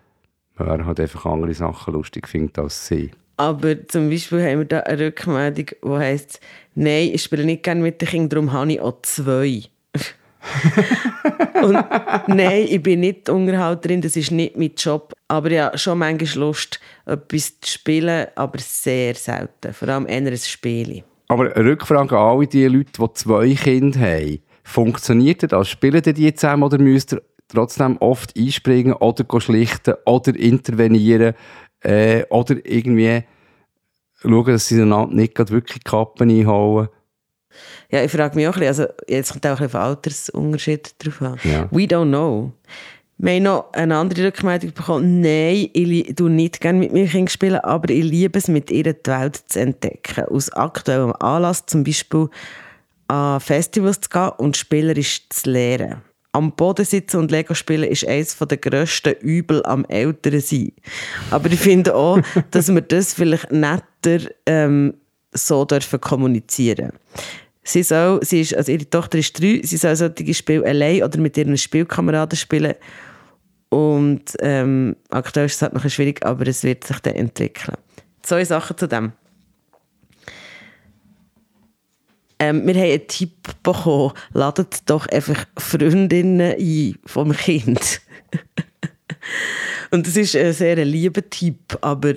Weil 0.56 0.80
er 0.80 0.86
halt 0.86 1.00
einfach 1.00 1.26
andere 1.26 1.54
Sachen 1.54 1.94
lustig 1.94 2.28
findet 2.28 2.60
als 2.60 2.88
sie. 2.88 3.12
Aber 3.38 3.88
zum 3.88 4.10
Beispiel 4.10 4.44
haben 4.44 4.60
wir 4.60 4.66
da 4.66 4.82
eine 4.82 5.08
Rückmeldung, 5.08 5.66
die 5.84 5.90
heisst, 5.90 6.40
nein, 6.76 7.10
ich 7.14 7.24
spiele 7.24 7.46
nicht 7.46 7.64
gerne 7.64 7.82
mit 7.82 8.02
den 8.02 8.08
Kindern, 8.08 8.30
darum 8.30 8.52
habe 8.52 8.74
ich 8.74 8.82
auch 8.82 9.02
zwei. 9.02 9.64
und 11.64 11.74
nein, 12.28 12.66
ich 12.68 12.82
bin 12.82 13.02
nicht 13.02 13.30
Unterhalterin, 13.30 14.02
das 14.02 14.16
ist 14.16 14.32
nicht 14.32 14.58
mein 14.58 14.72
Job. 14.76 15.14
Aber 15.28 15.52
ja, 15.52 15.78
schon 15.78 16.00
manchmal 16.00 16.48
Lust, 16.48 16.80
etwas 17.06 17.60
zu 17.62 17.72
spielen, 17.72 18.28
aber 18.36 18.60
sehr 18.60 19.16
selten. 19.16 19.74
Vor 19.74 19.88
allem 19.88 20.08
eher 20.08 20.26
ein 20.26 20.38
Spiel. 20.38 21.04
Aber 21.28 21.56
Rückfrage 21.56 22.18
an 22.18 22.38
alle 22.38 22.48
die 22.48 22.66
Leute, 22.66 22.92
die 23.00 23.14
zwei 23.14 23.54
Kinder 23.54 24.00
haben. 24.00 24.40
Funktioniert 24.64 25.52
das? 25.52 25.70
Spielen 25.70 26.02
die 26.02 26.34
zusammen 26.34 26.64
oder 26.64 26.78
müsst 26.78 27.14
ihr 27.14 27.22
trotzdem 27.48 27.98
oft 28.00 28.38
einspringen 28.38 28.94
oder 28.94 29.26
schlichten 29.40 29.96
oder 30.06 30.36
intervenieren 30.36 31.34
äh, 31.82 32.24
oder 32.30 32.56
irgendwie 32.66 33.24
schauen, 34.22 34.46
dass 34.46 34.68
sie 34.68 34.82
einander 34.82 35.16
nicht 35.16 35.38
wirklich 35.52 35.80
die 35.80 35.90
Kappen 35.90 36.30
einhauen? 36.30 36.90
Ja, 37.90 38.04
ich 38.04 38.12
frage 38.12 38.36
mich 38.36 38.48
auch 38.48 38.56
ein 38.56 38.60
bisschen, 38.60 38.86
also 38.86 38.94
jetzt 39.08 39.32
kommt 39.32 39.46
auch 39.48 39.60
ein 39.60 39.66
bisschen 39.66 39.80
Altersunterschied 39.82 40.96
drauf 41.00 41.22
an. 41.22 41.38
Ja. 41.44 41.68
We 41.72 41.82
don't 41.84 42.08
know. 42.08 42.52
Wir 43.18 43.34
haben 43.36 43.44
noch 43.44 43.74
eine 43.74 43.98
andere 43.98 44.26
Rückmeldung 44.28 44.74
bekommen. 44.74 45.22
Nein, 45.22 45.70
ich 45.74 45.88
li- 45.88 46.14
tu 46.16 46.28
nicht 46.28 46.60
gerne 46.60 46.80
mit 46.80 46.92
meinen 46.92 47.08
Kindern 47.08 47.28
spielen, 47.28 47.60
aber 47.60 47.90
ich 47.92 48.04
liebe 48.04 48.40
es, 48.40 48.48
mit 48.48 48.72
ihnen 48.72 48.96
die 49.06 49.12
Welt 49.12 49.36
zu 49.48 49.60
entdecken. 49.60 50.26
Aus 50.26 50.52
aktuellem 50.54 51.14
Anlass, 51.20 51.66
zum 51.68 51.84
Beispiel 51.84 52.30
an 53.08 53.40
Festivals 53.40 54.00
zu 54.02 54.10
gehen 54.10 54.30
und 54.38 54.58
spielerisch 54.58 55.28
zu 55.30 55.50
lernen. 55.52 56.02
Am 56.34 56.54
Boden 56.56 56.86
sitzen 56.86 57.18
und 57.18 57.30
Lego 57.30 57.54
spielen 57.54 57.84
ist 57.90 58.08
eines 58.08 58.38
der 58.38 58.58
grössten 58.58 59.14
Übel 59.20 59.62
am 59.66 59.84
Älteren 59.86 60.40
sein. 60.40 60.72
Aber 61.30 61.52
ich 61.52 61.60
finde 61.60 61.94
auch, 61.94 62.20
dass 62.52 62.74
wir 62.74 62.82
das 62.82 63.14
vielleicht 63.14 63.52
netter 63.52 64.32
ähm, 64.46 64.94
so 65.34 65.66
dürfen 65.66 66.02
kommunizieren 66.02 66.92
Sie 67.64 67.84
soll, 67.84 68.24
sie 68.24 68.42
ist, 68.42 68.56
also 68.56 68.72
ihre 68.72 68.90
Tochter 68.90 69.20
ist 69.20 69.40
drei, 69.40 69.62
sie 69.64 69.78
soll 69.78 69.96
solche 69.96 70.34
Spiele 70.34 70.66
allein 70.66 71.04
oder 71.04 71.20
mit 71.20 71.38
ihren 71.38 71.58
Spielkameraden 71.58 72.38
spielen. 72.38 72.74
Und 73.70 74.36
ähm, 74.40 74.96
aktuell 75.10 75.46
ist 75.46 75.56
es 75.56 75.62
halt 75.62 75.74
noch 75.74 75.88
schwierig, 75.88 76.26
aber 76.26 76.48
es 76.48 76.64
wird 76.64 76.84
sich 76.84 77.00
dann 77.00 77.16
entwickeln. 77.16 77.78
Zwei 78.24 78.44
Sachen 78.44 78.78
zu 78.78 78.88
dem. 78.88 79.14
Ähm, 82.40 82.66
wir 82.66 82.74
haben 82.74 82.84
einen 82.84 83.08
Tipp 83.08 83.38
bekommen, 83.62 84.14
ladet 84.34 84.90
doch 84.90 85.06
einfach 85.08 85.46
Freundinnen 85.58 86.56
ein 86.58 86.96
vom 87.06 87.32
Kind. 87.32 88.02
Und 89.92 90.08
das 90.08 90.18
ist 90.18 90.36
ein 90.36 90.52
sehr 90.52 90.84
lieber 90.84 91.30
Tipp, 91.30 91.78
aber 91.82 92.16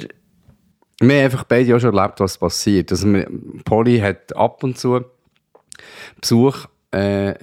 Wir 1.09 1.17
haben 1.17 1.25
einfach 1.25 1.45
beide 1.45 1.77
auch 1.77 1.81
schon 1.81 1.97
erlebt, 1.97 2.21
was 2.21 2.39
passiert. 2.39 2.91
Also, 2.91 3.13
wir, 3.13 3.29
Polly 3.65 3.99
hat 3.99 4.35
ab 4.37 4.63
und 4.63 4.79
zu 4.79 5.05
Besuch, 6.21 6.67
äh, 6.93 7.35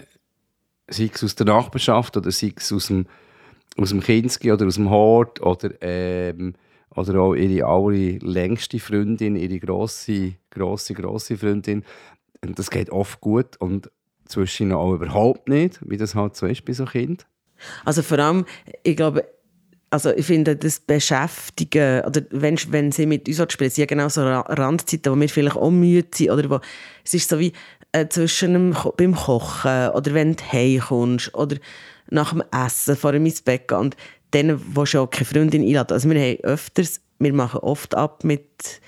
sei 0.88 1.10
es 1.14 1.24
aus 1.24 1.36
der 1.36 1.46
Nachbarschaft 1.46 2.18
oder 2.18 2.32
sei 2.32 2.54
es 2.56 2.72
aus 2.72 2.88
dem, 2.88 3.06
aus 3.78 3.90
dem 3.90 4.02
Kinski 4.02 4.52
oder 4.52 4.66
aus 4.66 4.76
dem 4.76 4.90
Hort 4.90 5.42
oder 5.42 5.72
ähm, 5.82 6.54
oder 6.96 7.22
auch 7.22 7.36
ihre 7.36 7.66
allerlängste 7.66 8.80
Freundin, 8.80 9.36
ihre 9.36 9.60
grosse, 9.60 10.34
grosse, 10.50 10.94
grosse 10.94 11.38
Freundin. 11.38 11.84
Und 12.44 12.60
das 12.60 12.70
geht 12.70 12.90
oft 12.90 13.22
gut 13.22 13.58
und 13.58 13.90
zwischen 14.26 14.72
auch 14.72 14.94
überhaupt 14.94 15.48
nicht, 15.48 15.80
wie 15.90 15.98
das 15.98 16.16
halt 16.16 16.36
so 16.36 16.48
ist 16.48 16.66
bei 16.66 16.74
so 16.74 16.86
Kindern. 16.86 17.26
Also 17.86 18.02
vor 18.02 18.20
allem, 18.20 18.46
ich 18.84 18.96
glaube, 18.96 19.26
also 19.92 20.12
ich 20.12 20.26
finde, 20.26 20.56
das 20.56 20.80
Beschäftigen, 20.80 22.02
oder 22.06 22.22
wenn, 22.32 22.58
wenn 22.70 22.92
sie 22.92 23.06
mit 23.06 23.28
uns 23.28 23.54
spielen, 23.54 23.70
sie 23.70 23.82
haben 23.82 23.88
genau 23.88 24.10
so 24.10 24.22
Randzeiten, 24.22 25.14
wo 25.14 25.20
wir 25.20 25.30
vielleicht 25.30 25.58
auch 25.58 25.70
müde 25.70 26.08
sind, 26.16 26.32
oder 26.32 26.50
wo, 26.50 26.60
es 27.04 27.14
ist 27.14 27.30
so 27.30 27.38
wie 27.38 27.52
äh, 27.92 28.08
zwischen 28.08 28.54
dem, 28.54 28.76
beim 28.98 29.14
Kochen, 29.14 29.90
oder 29.90 30.14
wenn 30.14 30.38
du 30.38 30.44
heimkommst, 30.44 31.36
oder 31.36 31.58
nach 32.10 32.32
dem 32.32 32.42
Essen, 32.52 32.96
vor 32.96 33.12
dem 33.12 33.26
ins 33.26 33.42
Bett 33.42 33.68
gehen, 33.68 33.78
und 33.78 33.98
dann 34.32 34.62
willst 34.76 34.94
du 34.94 35.02
auch 35.02 35.10
keine 35.10 35.26
Freundin 35.26 35.62
einladen. 35.62 35.94
Also 35.94 36.10
wir 36.10 36.20
haben 36.20 36.44
öfters, 36.44 37.02
wir 37.20 37.34
machen 37.34 37.60
oft 37.60 37.94
ab 37.94 38.24
mit 38.24 38.80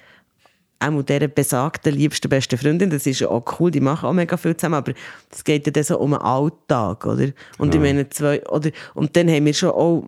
auch 0.80 0.92
mit 0.92 1.08
dieser 1.08 1.28
besagten, 1.28 1.94
liebsten, 1.94 2.30
besten 2.30 2.58
Freundin. 2.58 2.90
Das 2.90 3.06
ist 3.06 3.20
ja 3.20 3.30
auch 3.30 3.60
cool, 3.60 3.72
die 3.72 3.80
machen 3.80 4.08
auch 4.08 4.14
mega 4.14 4.36
viel 4.36 4.56
zusammen, 4.56 4.76
aber 4.76 4.94
es 5.32 5.44
geht 5.44 5.66
ja 5.66 5.72
dann 5.72 5.84
so 5.84 5.98
um 5.98 6.12
den 6.12 6.20
Alltag, 6.20 7.06
oder? 7.06 7.30
Und 7.58 7.74
ja. 7.74 7.76
ich 7.76 7.80
meine, 7.80 8.10
zwei, 8.10 8.46
oder, 8.48 8.72
und 8.94 9.16
dann 9.16 9.30
haben 9.30 9.46
wir 9.46 9.54
schon 9.54 9.70
auch, 9.70 10.08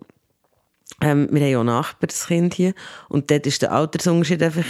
ähm, 1.00 1.28
wir 1.30 1.42
haben 1.42 1.50
ja 1.50 1.58
auch 1.60 1.64
Nachbarskind 1.64 2.54
hier, 2.54 2.74
und 3.08 3.30
dort 3.30 3.46
ist 3.46 3.62
der 3.62 3.72
Altersunterschied 3.72 4.42
einfach 4.42 4.64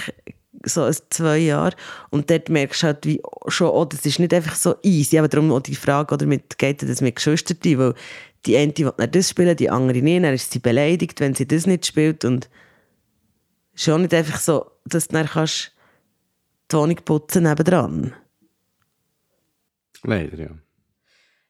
so 0.65 0.83
ein 0.83 0.97
zwei 1.11 1.39
Jahre. 1.39 1.77
Und 2.11 2.31
dort 2.31 2.49
merkst 2.49 2.83
du 2.83 2.87
halt 2.87 3.07
wie 3.07 3.23
schon, 3.49 3.69
oh, 3.69 3.85
das 3.85 4.05
ist 4.05 4.19
nicht 4.19 4.35
einfach 4.35 4.55
so 4.55 4.77
easy. 4.83 5.19
Aber 5.19 5.29
darum 5.29 5.53
auch 5.53 5.61
die 5.61 5.75
Frage, 5.75 6.15
oder 6.15 6.27
mit, 6.27 6.59
geht 6.59 6.83
das 6.83 7.01
mit 7.01 7.17
Geschwistern, 7.17 7.59
weil 7.79 7.95
die 8.47 8.57
eine 8.57 8.77
will 8.77 8.93
nicht 8.99 9.15
das 9.15 9.31
spielen, 9.31 9.57
die 9.57 9.71
andere 9.71 9.99
nicht, 9.99 10.25
dann 10.25 10.35
ist 10.35 10.53
sie 10.53 10.59
beleidigt, 10.59 11.21
wenn 11.21 11.35
sie 11.35 11.47
das 11.47 11.67
nicht 11.67 11.87
spielt. 11.87 12.25
Und 12.25 12.49
schon 13.75 14.03
nicht 14.03 14.15
einfach 14.15 14.39
so, 14.39 14.71
dass 14.85 15.09
du 15.09 15.15
dann 15.15 15.27
kannst 15.27 15.73
die 16.71 16.77
Wohnung 16.77 16.97
putzen 16.97 17.45
nebendran. 17.45 18.13
Leider, 20.03 20.39
ja. 20.39 20.51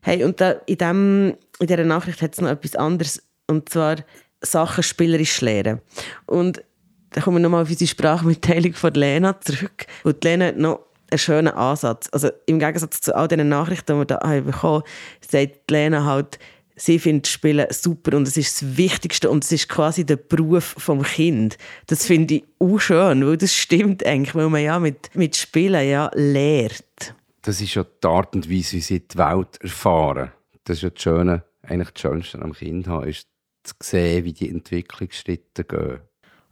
Hey, 0.00 0.24
und 0.24 0.40
da, 0.40 0.52
in, 0.66 0.78
dem, 0.78 1.36
in 1.58 1.66
dieser 1.66 1.84
Nachricht 1.84 2.22
hat 2.22 2.34
es 2.34 2.40
noch 2.40 2.48
etwas 2.48 2.76
anderes, 2.76 3.22
und 3.48 3.68
zwar 3.68 3.96
Sachen 4.40 4.82
spielerisch 4.82 5.40
lernen. 5.40 5.80
Und 6.26 6.62
da 7.10 7.20
kommen 7.20 7.36
wir 7.36 7.42
nochmal 7.42 7.62
auf 7.62 7.70
unsere 7.70 7.88
Sprachmitteilung 7.88 8.74
von 8.74 8.94
Lena 8.94 9.40
zurück. 9.40 9.86
Und 10.04 10.22
Lena 10.22 10.46
hat 10.46 10.58
noch 10.58 10.80
einen 11.10 11.18
schönen 11.18 11.54
Ansatz. 11.54 12.08
Also 12.12 12.30
im 12.46 12.58
Gegensatz 12.58 13.00
zu 13.00 13.14
all 13.14 13.28
diesen 13.28 13.48
Nachrichten, 13.48 13.92
die 13.92 13.98
wir 14.00 14.04
da 14.04 14.20
haben 14.22 14.44
bekommen, 14.44 14.82
sagt 15.20 15.70
Lena 15.70 16.04
halt, 16.04 16.38
sie 16.74 16.98
findet 16.98 17.26
Spielen 17.26 17.66
super 17.70 18.16
und 18.16 18.28
es 18.28 18.36
ist 18.36 18.60
das 18.60 18.76
Wichtigste 18.76 19.30
und 19.30 19.44
es 19.44 19.52
ist 19.52 19.68
quasi 19.68 20.04
der 20.04 20.16
Beruf 20.16 20.74
vom 20.78 21.02
Kind. 21.02 21.56
Das 21.86 22.06
finde 22.06 22.34
ich 22.34 22.44
auch 22.58 22.78
schön, 22.78 23.26
weil 23.26 23.36
das 23.36 23.54
stimmt 23.54 24.04
eigentlich, 24.04 24.34
weil 24.34 24.50
man 24.50 24.62
ja 24.62 24.78
mit, 24.78 25.14
mit 25.14 25.36
Spielen 25.36 25.88
ja 25.88 26.10
lehrt. 26.14 27.14
Das 27.42 27.60
ist 27.60 27.74
ja 27.74 27.84
die 27.84 28.06
Art 28.06 28.34
und 28.34 28.50
Weise, 28.50 28.72
wie 28.72 28.80
sie 28.80 29.00
die 29.00 29.16
Welt 29.16 29.58
erfahren. 29.60 30.32
Das 30.64 30.78
ist 30.78 30.82
ja 30.82 30.90
das 30.90 31.02
Schöne, 31.02 31.44
eigentlich 31.62 31.90
das 31.90 32.02
Schönste 32.02 32.42
am 32.42 32.52
Kind 32.52 32.88
haben, 32.88 33.06
ist 33.06 33.26
zu 33.66 33.74
sehen, 33.82 34.24
wie 34.24 34.32
die 34.32 34.48
Entwicklungsschritte 34.48 35.64
gehen. 35.64 36.00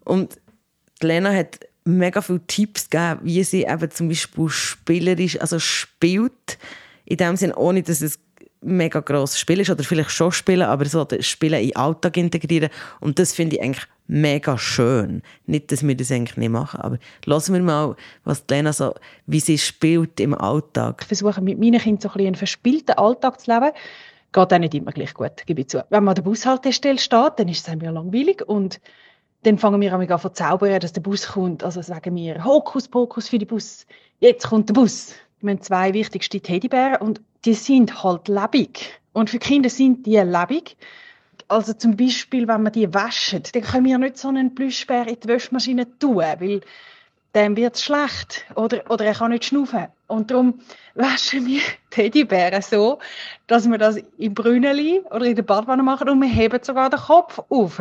Und 0.04 0.40
Lena 1.00 1.32
hat 1.32 1.60
mega 1.84 2.20
viele 2.22 2.46
Tipps 2.46 2.88
gegeben, 2.88 3.20
wie 3.22 3.44
sie 3.44 3.64
eben 3.64 3.90
zum 3.90 4.08
Beispiel 4.08 4.48
spielerisch, 4.48 5.40
also 5.40 5.58
spielt, 5.58 6.58
in 7.04 7.18
dem 7.18 7.36
Sinne, 7.36 7.56
ohne 7.56 7.82
dass 7.82 8.00
es 8.00 8.18
mega 8.64 9.00
grosses 9.00 9.38
Spiel 9.38 9.60
ist 9.60 9.70
oder 9.70 9.84
vielleicht 9.84 10.10
schon 10.10 10.32
spielen, 10.32 10.62
aber 10.62 10.86
so 10.86 11.04
das 11.04 11.26
Spielen 11.26 11.60
in 11.60 11.68
den 11.68 11.76
Alltag 11.76 12.16
integrieren 12.16 12.70
und 13.00 13.18
das 13.18 13.34
finde 13.34 13.56
ich 13.56 13.62
eigentlich 13.62 13.86
mega 14.06 14.58
schön. 14.58 15.22
Nicht, 15.46 15.70
dass 15.70 15.86
wir 15.86 15.94
das 15.94 16.10
eigentlich 16.10 16.36
nicht 16.36 16.50
machen, 16.50 16.80
aber 16.80 16.98
lassen 17.26 17.54
wir 17.54 17.60
mal, 17.60 17.96
was 18.24 18.44
Lena 18.48 18.72
so, 18.72 18.94
wie 19.26 19.40
sie 19.40 19.58
spielt 19.58 20.18
im 20.20 20.34
Alltag. 20.34 21.02
Ich 21.02 21.08
versuche 21.08 21.40
mit 21.40 21.58
meinen 21.58 21.80
Kindern 21.80 22.00
so 22.00 22.08
ein 22.08 22.12
bisschen 22.12 22.26
einen 22.26 22.34
verspielten 22.36 22.94
Alltag 22.96 23.40
zu 23.40 23.52
leben. 23.52 23.72
Geht 24.34 24.52
auch 24.52 24.58
nicht 24.58 24.74
immer 24.74 24.90
gleich 24.90 25.14
gut, 25.14 25.46
gebe 25.46 25.60
ich 25.60 25.68
zu. 25.68 25.84
Wenn 25.90 26.02
man 26.02 26.10
an 26.10 26.16
der 26.16 26.22
Bushaltestelle 26.22 26.98
steht, 26.98 27.34
dann 27.36 27.46
ist 27.46 27.68
es 27.68 27.74
ja 27.80 27.90
langweilig 27.90 28.42
und 28.42 28.80
dann 29.44 29.58
fangen 29.58 29.80
wir 29.80 29.92
an 29.92 30.18
zu 30.18 30.28
zaubern, 30.30 30.80
dass 30.80 30.92
der 30.92 31.02
Bus 31.02 31.28
kommt. 31.28 31.62
Also 31.62 31.82
sagen 31.82 32.16
wir 32.16 32.44
Hokuspokus 32.44 33.28
für 33.28 33.38
den 33.38 33.46
Bus. 33.46 33.86
Jetzt 34.18 34.48
kommt 34.48 34.70
der 34.70 34.74
Bus. 34.74 35.12
Wir 35.40 35.52
haben 35.52 35.62
zwei 35.62 35.92
wichtigste 35.94 36.40
Teddybären 36.40 37.00
und 37.00 37.20
die 37.44 37.54
sind 37.54 38.02
halt 38.02 38.26
lebendig. 38.26 39.00
Und 39.12 39.30
für 39.30 39.38
Kinder 39.38 39.70
sind 39.70 40.04
die 40.04 40.16
lebendig. 40.16 40.76
Also 41.46 41.72
zum 41.72 41.96
Beispiel, 41.96 42.48
wenn 42.48 42.62
wir 42.62 42.70
die 42.70 42.92
waschen, 42.92 43.44
dann 43.52 43.62
können 43.62 43.84
wir 43.84 43.98
nicht 43.98 44.18
so 44.18 44.28
einen 44.28 44.56
Plüschbär 44.56 45.06
in 45.06 45.20
die 45.20 45.28
Wäschmaschine 45.28 45.96
tun, 46.00 46.16
weil 46.16 46.60
dann 47.34 47.56
wird 47.56 47.78
schlecht 47.78 48.46
oder, 48.56 48.90
oder 48.90 49.04
er 49.04 49.14
kann 49.14 49.30
nicht 49.30 49.44
schnaufen. 49.44 49.86
Und 50.06 50.30
darum 50.30 50.60
waschen 50.94 51.46
wir 51.46 51.60
Teddybären 51.90 52.62
so, 52.62 52.98
dass 53.46 53.68
wir 53.68 53.78
das 53.78 53.96
im 54.18 54.34
Brünneli 54.34 55.02
oder 55.10 55.24
in 55.24 55.36
der 55.36 55.42
Badwanne 55.42 55.82
machen 55.82 56.08
und 56.08 56.20
wir 56.20 56.28
heben 56.28 56.62
sogar 56.62 56.90
den 56.90 57.00
Kopf 57.00 57.40
auf, 57.48 57.80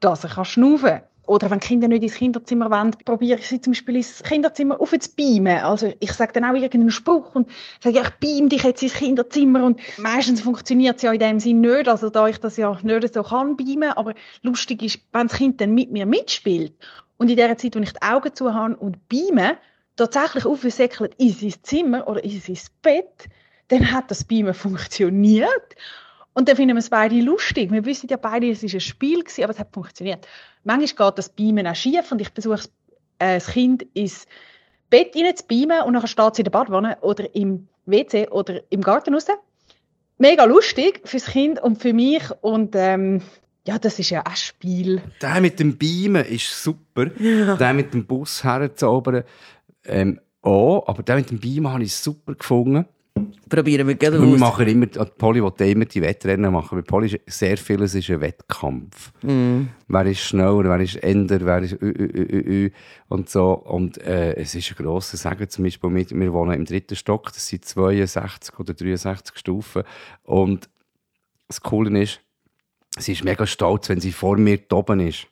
dass 0.00 0.24
er 0.24 0.44
schnaufen 0.44 0.88
kann. 0.88 1.02
Oder 1.28 1.50
wenn 1.50 1.60
Kinder 1.60 1.88
nicht 1.88 2.02
ins 2.02 2.14
Kinderzimmer 2.14 2.70
wollen, 2.70 2.92
probiere 3.04 3.38
ich 3.38 3.46
sie 3.46 3.60
zum 3.60 3.74
Beispiel 3.74 3.96
ins 3.96 4.22
Kinderzimmer 4.22 4.80
aufzubeamen. 4.80 5.58
Also 5.58 5.92
ich 6.00 6.12
sage 6.14 6.32
dann 6.32 6.46
auch 6.46 6.54
irgendeinen 6.54 6.90
Spruch 6.90 7.34
und 7.34 7.50
sage, 7.80 8.00
ich 8.00 8.10
beam 8.12 8.48
dich 8.48 8.62
jetzt 8.62 8.82
ins 8.82 8.94
Kinderzimmer. 8.94 9.62
Und 9.62 9.78
meistens 9.98 10.40
funktioniert 10.40 10.96
es 10.96 11.02
ja 11.02 11.12
in 11.12 11.18
dem 11.18 11.38
Sinn 11.38 11.60
nicht, 11.60 11.86
also 11.86 12.08
da 12.08 12.26
ich 12.28 12.38
das 12.38 12.56
ja 12.56 12.78
nicht 12.82 13.12
so 13.12 13.22
kann 13.22 13.58
beamen. 13.58 13.90
Aber 13.90 14.14
lustig 14.40 14.82
ist, 14.82 15.00
wenn 15.12 15.28
das 15.28 15.36
Kind 15.36 15.60
dann 15.60 15.74
mit 15.74 15.92
mir 15.92 16.06
mitspielt 16.06 16.72
und 17.18 17.28
in 17.28 17.36
der 17.36 17.58
Zeit, 17.58 17.76
wo 17.76 17.80
ich 17.80 17.92
die 17.92 18.00
Augen 18.02 18.34
zu 18.34 18.54
habe 18.54 18.76
und 18.76 19.06
beame, 19.10 19.58
tatsächlich 19.98 20.46
aufsäckelt 20.46 21.14
in 21.18 21.32
sein 21.32 21.54
Zimmer 21.62 22.08
oder 22.08 22.22
in 22.24 22.40
sein 22.40 22.58
Bett, 22.82 23.28
dann 23.68 23.92
hat 23.92 24.10
das 24.10 24.24
Beamen 24.24 24.54
funktioniert. 24.54 25.76
Und 26.32 26.48
dann 26.48 26.56
finden 26.56 26.76
wir 26.76 26.80
es 26.80 26.90
beide 26.90 27.20
lustig. 27.20 27.70
Wir 27.72 27.84
wissen 27.84 28.08
ja 28.08 28.16
beide, 28.16 28.48
es 28.50 28.62
war 28.62 28.72
ein 28.72 28.80
Spiel, 28.80 29.20
gewesen, 29.20 29.42
aber 29.44 29.52
es 29.52 29.58
hat 29.58 29.74
funktioniert. 29.74 30.26
Manchmal 30.64 31.10
geht 31.10 31.18
das 31.18 31.28
Beamen 31.28 31.66
auch 31.66 31.74
schief 31.74 32.12
und 32.12 32.20
ich 32.20 32.30
versuche 32.30 32.68
äh, 33.18 33.34
das 33.34 33.48
Kind 33.48 33.84
ins 33.94 34.26
Bett 34.90 35.14
rein 35.16 35.36
zu 35.36 35.44
beamen 35.46 35.82
und 35.82 35.94
dann 35.94 36.06
steht 36.06 36.32
es 36.32 36.38
in 36.38 36.44
der 36.44 36.50
Badwanne 36.50 36.98
oder 37.00 37.34
im 37.34 37.68
WC 37.86 38.28
oder 38.28 38.60
im 38.70 38.80
Garten 38.82 39.14
raus. 39.14 39.26
Mega 40.18 40.44
lustig 40.44 41.00
fürs 41.04 41.26
Kind 41.26 41.60
und 41.60 41.80
für 41.80 41.92
mich 41.92 42.22
und 42.40 42.74
ähm, 42.74 43.22
ja, 43.66 43.78
das 43.78 43.98
ist 43.98 44.10
ja 44.10 44.22
ein 44.22 44.34
Spiel. 44.34 45.02
Der 45.20 45.40
mit 45.40 45.60
dem 45.60 45.76
Beamen 45.76 46.24
ist 46.24 46.62
super. 46.62 47.10
Ja. 47.18 47.56
Der 47.56 47.74
mit 47.74 47.92
dem 47.92 48.06
Bus 48.06 48.42
herzaubern 48.42 49.24
ähm, 49.88 50.20
auch, 50.42 50.86
aber 50.86 51.02
der 51.02 51.16
mit 51.16 51.30
dem 51.30 51.38
Beamen 51.38 51.72
habe 51.72 51.82
ich 51.82 51.94
super 51.94 52.34
gefunden. 52.34 52.84
Probieren 53.48 53.88
wir 53.88 53.94
gerne 53.94 54.20
Wir 54.20 54.38
machen 54.38 54.68
immer, 54.68 54.86
Polly 54.86 55.42
will 55.42 55.66
immer 55.66 55.84
die 55.86 56.02
Wettrennen 56.02 56.52
machen. 56.52 56.78
Bei 56.78 56.82
Polly 56.82 57.16
ist 57.24 57.38
sehr 57.38 57.56
vieles 57.56 57.94
ist 57.94 58.10
ein 58.10 58.20
Wettkampf. 58.20 59.12
Mm. 59.22 59.62
Wer 59.88 60.06
ist 60.06 60.20
schneller, 60.20 60.64
wer 60.64 60.80
ist 60.80 61.02
änder, 61.02 61.40
wer 61.44 61.62
ist 61.62 61.72
ü, 61.72 61.86
ü, 61.86 62.08
ü, 62.14 62.66
ü, 62.66 62.70
und 63.08 63.28
so. 63.28 63.52
Und 63.52 63.98
äh, 63.98 64.34
es 64.34 64.54
ist 64.54 64.70
ein 64.70 64.84
grosser 64.84 65.16
Sagen, 65.16 65.48
zum 65.48 65.64
Beispiel, 65.64 65.94
wir, 65.94 66.10
wir 66.10 66.32
wohnen 66.32 66.54
im 66.54 66.64
dritten 66.64 66.96
Stock, 66.96 67.32
das 67.32 67.48
sind 67.48 67.64
62 67.64 68.58
oder 68.58 68.74
63 68.74 69.36
Stufen. 69.36 69.82
Und 70.24 70.68
das 71.48 71.60
Coole 71.62 72.00
ist, 72.00 72.20
sie 72.98 73.12
ist 73.12 73.24
mega 73.24 73.46
stolz, 73.46 73.88
wenn 73.88 74.00
sie 74.00 74.12
vor 74.12 74.36
mir 74.36 74.60
oben 74.72 75.00
ist. 75.00 75.26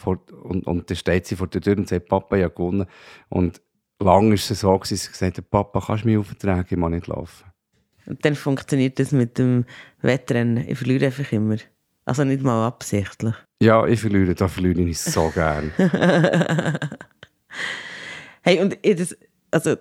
Vor, 0.00 0.18
und, 0.42 0.66
und 0.66 0.90
dann 0.90 0.96
steht 0.96 1.26
sie 1.26 1.36
vor 1.36 1.46
der 1.46 1.60
Tür 1.60 1.76
und 1.76 1.88
sagt, 1.88 2.08
Papa, 2.08 2.36
habe 2.36 2.50
gewonnen. 2.50 2.86
Und 3.28 3.60
lange 3.98 4.30
war 4.30 4.34
es 4.34 4.48
so, 4.48 4.78
dass 4.78 4.88
sie 4.88 5.10
gesagt 5.10 5.38
hat, 5.38 5.50
Papa, 5.50 5.82
kannst 5.86 6.04
du 6.04 6.08
mich 6.08 6.18
auftragen, 6.18 6.66
ich 6.68 6.76
muss 6.76 6.90
nicht 6.90 7.06
laufen. 7.06 7.44
Und 8.06 8.24
dann 8.24 8.34
funktioniert 8.34 8.98
das 8.98 9.12
mit 9.12 9.38
dem 9.38 9.66
Wettrennen. 10.00 10.68
Ich 10.68 10.78
verliere 10.78 11.06
einfach 11.06 11.30
immer. 11.32 11.56
Also 12.06 12.24
nicht 12.24 12.42
mal 12.42 12.66
absichtlich. 12.66 13.34
Ja, 13.62 13.86
ich 13.86 14.00
verliere, 14.00 14.34
da 14.34 14.48
verliere 14.48 14.80
ich 14.80 14.98
so 14.98 15.30
gern. 15.30 15.70
hey, 18.40 18.60
und 18.60 18.78
das, 18.82 19.16
also 19.50 19.76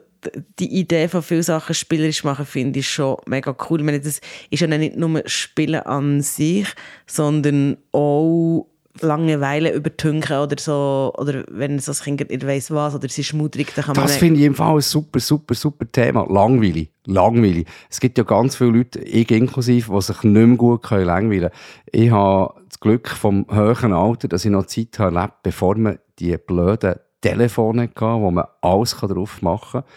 die 0.59 0.79
Idee 0.79 1.07
von 1.07 1.23
vielen 1.23 1.43
Sachen 1.43 1.73
spielerisch 1.73 2.23
machen, 2.23 2.45
finde 2.45 2.79
ich 2.79 2.89
schon 2.89 3.17
mega 3.25 3.55
cool. 3.69 3.79
Ich 3.79 3.85
meine, 3.85 4.01
das 4.01 4.19
ist 4.49 4.59
ja 4.59 4.67
nicht 4.67 4.97
nur 4.97 5.23
Spielen 5.25 5.81
an 5.81 6.21
sich, 6.21 6.67
sondern 7.07 7.77
auch 7.93 8.67
Langeweile 9.01 9.73
übertünchen 9.73 10.37
oder 10.37 10.55
so, 10.59 11.13
oder 11.17 11.43
wenn 11.49 11.79
so 11.79 11.91
das 11.91 12.03
Kind 12.03 12.29
nicht 12.29 12.45
weiss 12.45 12.71
was, 12.71 12.95
oder 12.95 13.05
es 13.05 13.17
ist 13.17 13.27
schmuddrig, 13.27 13.73
dann 13.75 13.85
kann 13.85 13.95
man... 13.95 14.05
Das 14.05 14.17
finde 14.17 14.39
ich 14.39 14.45
im 14.45 14.55
Fall 14.55 14.75
ein 14.75 14.81
super, 14.81 15.19
super, 15.19 15.53
super 15.55 15.91
Thema. 15.91 16.25
Langweilig. 16.29 16.91
Langweilig. 17.05 17.67
Es 17.89 17.99
gibt 17.99 18.17
ja 18.17 18.23
ganz 18.23 18.55
viele 18.55 18.71
Leute, 18.71 18.99
ich 18.99 19.31
inklusive, 19.31 19.93
die 19.93 20.01
sich 20.01 20.23
nicht 20.23 20.33
mehr 20.47 20.57
gut 20.57 20.83
können 20.83 21.05
langweilen 21.05 21.49
können. 21.49 22.03
Ich 22.03 22.11
habe 22.11 22.53
das 22.67 22.79
Glück 22.79 23.09
vom 23.09 23.45
höheren 23.49 23.93
Alter, 23.93 24.27
dass 24.27 24.45
ich 24.45 24.51
noch 24.51 24.65
Zeit 24.65 24.99
habe 24.99 25.15
erlebt, 25.15 25.33
bevor 25.43 25.75
man 25.75 25.99
die 26.19 26.37
blöden 26.37 26.95
Telefone 27.21 27.83
hatte, 27.83 28.01
wo 28.01 28.31
man 28.31 28.45
alles 28.61 28.91
drauf 28.91 29.41
machen 29.41 29.81
kann. 29.81 29.89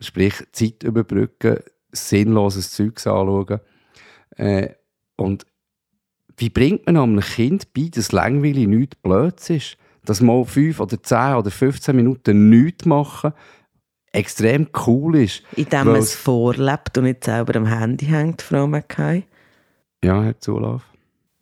Sprich, 0.00 0.34
Zeit 0.52 0.82
überbrücken, 0.82 1.58
sinnloses 1.92 2.72
Zeugs 2.72 3.06
anschauen. 3.06 3.60
Äh, 4.36 4.70
und 5.16 5.46
wie 6.42 6.50
bringt 6.50 6.84
man 6.86 6.98
einem 6.98 7.20
Kind 7.20 7.72
bei, 7.72 7.88
dass 7.90 8.12
langweilig 8.12 8.68
nichts 8.68 8.96
Blöds 8.96 9.48
ist? 9.48 9.78
dass 10.04 10.20
mal 10.20 10.44
5 10.44 10.80
oder 10.80 11.02
10 11.02 11.34
oder 11.34 11.50
15 11.50 11.94
Minuten 11.94 12.50
nichts 12.50 12.84
machen 12.84 13.32
extrem 14.14 14.68
cool 14.86 15.16
ist. 15.16 15.42
Indem 15.56 15.86
man 15.86 15.96
es 15.96 16.14
vorlebt 16.14 16.98
und 16.98 17.04
nicht 17.04 17.24
selber 17.24 17.56
am 17.56 17.64
Handy 17.64 18.06
hängt, 18.06 18.42
Frau 18.42 18.66
Mackay. 18.66 19.24
Ja, 20.04 20.22
Herr 20.22 20.38
Zulauf. 20.38 20.82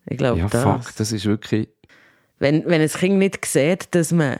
Ich 0.05 0.17
glaube, 0.17 0.39
ja, 0.39 0.47
das. 0.47 0.63
fuck, 0.63 0.95
das 0.95 1.11
ist 1.11 1.25
wirklich... 1.25 1.67
Wenn, 2.39 2.65
wenn 2.65 2.81
ein 2.81 2.87
Kind 2.87 3.17
nicht 3.17 3.43
sieht, 3.45 3.93
dass, 3.93 4.13
man, 4.13 4.37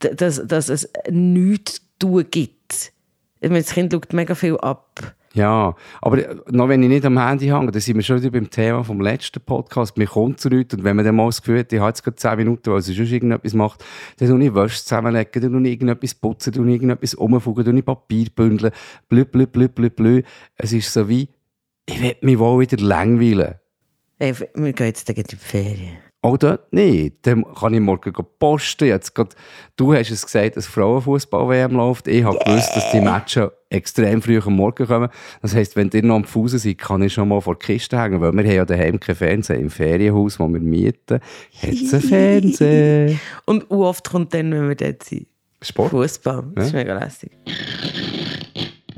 dass, 0.00 0.46
dass 0.46 0.68
es 0.68 0.90
nichts 1.10 1.80
tun 1.98 2.26
gibt. 2.30 2.92
Ich 3.40 3.48
meine, 3.48 3.62
das 3.62 3.72
Kind 3.72 3.92
schaut 3.92 4.12
mega 4.12 4.34
viel 4.34 4.58
ab. 4.58 5.14
Ja, 5.32 5.76
aber 6.02 6.42
noch 6.50 6.68
wenn 6.68 6.82
ich 6.82 6.88
nicht 6.88 7.04
am 7.04 7.16
Handy 7.16 7.46
hänge, 7.46 7.70
dann 7.70 7.80
sind 7.80 7.94
wir 7.94 8.02
schon 8.02 8.20
wieder 8.20 8.32
beim 8.32 8.50
Thema 8.50 8.82
vom 8.82 9.00
letzten 9.00 9.40
Podcast. 9.40 9.96
Mir 9.96 10.08
kommt 10.08 10.40
zu 10.40 10.48
nichts 10.48 10.74
und 10.74 10.82
wenn 10.82 10.96
man 10.96 11.04
dann 11.04 11.14
mal 11.14 11.26
das 11.26 11.40
Gefühl 11.40 11.60
hat, 11.60 11.72
ich 11.72 11.78
habe 11.78 11.90
jetzt 11.90 12.02
gerade 12.02 12.16
10 12.16 12.36
Minuten, 12.36 12.72
weil 12.72 12.82
sie 12.82 12.96
schon 12.96 13.06
irgendetwas 13.06 13.54
macht, 13.54 13.84
dann 14.18 14.28
tue 14.28 14.44
ich 14.44 14.54
Wäsche 14.54 14.82
zusammenlegen, 14.82 15.40
dann 15.40 15.52
tue 15.52 15.62
ich 15.62 15.72
irgendetwas 15.72 16.14
putzen, 16.16 16.52
dann 16.52 16.62
tue 16.64 16.70
ich 16.70 16.74
irgendetwas 16.74 17.14
umfugen, 17.14 17.64
dann 17.64 17.74
tue 17.74 17.78
ich 17.78 17.86
Papier 17.86 18.26
bündeln, 18.34 18.72
blö, 19.08 19.24
blö, 19.24 19.46
blö, 19.46 19.68
blö, 19.68 19.88
blö. 19.88 20.22
Es 20.56 20.72
ist 20.72 20.92
so 20.92 21.08
wie, 21.08 21.28
ich 21.86 22.02
will 22.02 22.16
mich 22.22 22.38
wohl 22.38 22.60
wieder 22.60 22.78
langweilen. 22.78 23.54
Hey, 24.18 24.34
wir 24.54 24.72
gehen 24.72 24.86
jetzt 24.86 25.08
in 25.08 25.22
die 25.22 25.36
Ferien. 25.36 25.98
Auch 26.22 26.36
dort 26.36 26.72
nicht. 26.72 27.26
Dann 27.26 27.44
kann 27.54 27.72
ich 27.72 27.80
morgen 27.80 28.12
posten. 28.38 28.88
Jetzt 28.88 29.14
grad, 29.14 29.34
du 29.76 29.94
hast 29.94 30.10
es 30.10 30.26
gesagt, 30.26 30.56
dass 30.56 30.66
Frauenfußball-WM 30.66 31.72
läuft. 31.72 32.08
Ich 32.08 32.24
habe 32.24 32.36
yeah. 32.36 32.44
gewusst, 32.44 32.76
dass 32.76 32.90
die 32.90 33.00
Matches 33.00 33.50
extrem 33.70 34.20
früh 34.20 34.38
am 34.38 34.56
Morgen 34.56 34.86
kommen. 34.86 35.08
Das 35.40 35.54
heisst, 35.54 35.76
wenn 35.76 35.90
ihr 35.94 36.02
noch 36.02 36.16
am 36.16 36.24
Fuß 36.24 36.52
seid, 36.52 36.78
kann 36.78 37.02
ich 37.02 37.14
schon 37.14 37.28
mal 37.28 37.40
vor 37.40 37.54
die 37.54 37.66
Kiste 37.66 37.98
hängen, 37.98 38.20
weil 38.20 38.32
wir 38.32 38.44
haben 38.44 38.52
ja 38.52 38.64
daheim 38.64 39.00
kein 39.00 39.14
Fernsehen. 39.14 39.60
Im 39.60 39.70
Ferienhaus, 39.70 40.38
wo 40.38 40.48
wir 40.48 40.60
mieten, 40.60 41.20
hat 41.62 41.72
es 41.72 41.94
ein 41.94 42.00
Fernsehen. 42.00 43.20
Und 43.46 43.70
wie 43.70 43.74
oft 43.74 44.10
kommt 44.10 44.34
dann, 44.34 44.52
wenn 44.52 44.68
wir 44.68 44.74
dort 44.74 45.04
sind? 45.04 45.26
Sport. 45.62 45.90
Fußball. 45.90 46.52
Das 46.54 46.64
ja. 46.64 46.68
ist 46.68 46.72
mega 46.74 46.98
lässig. 46.98 47.30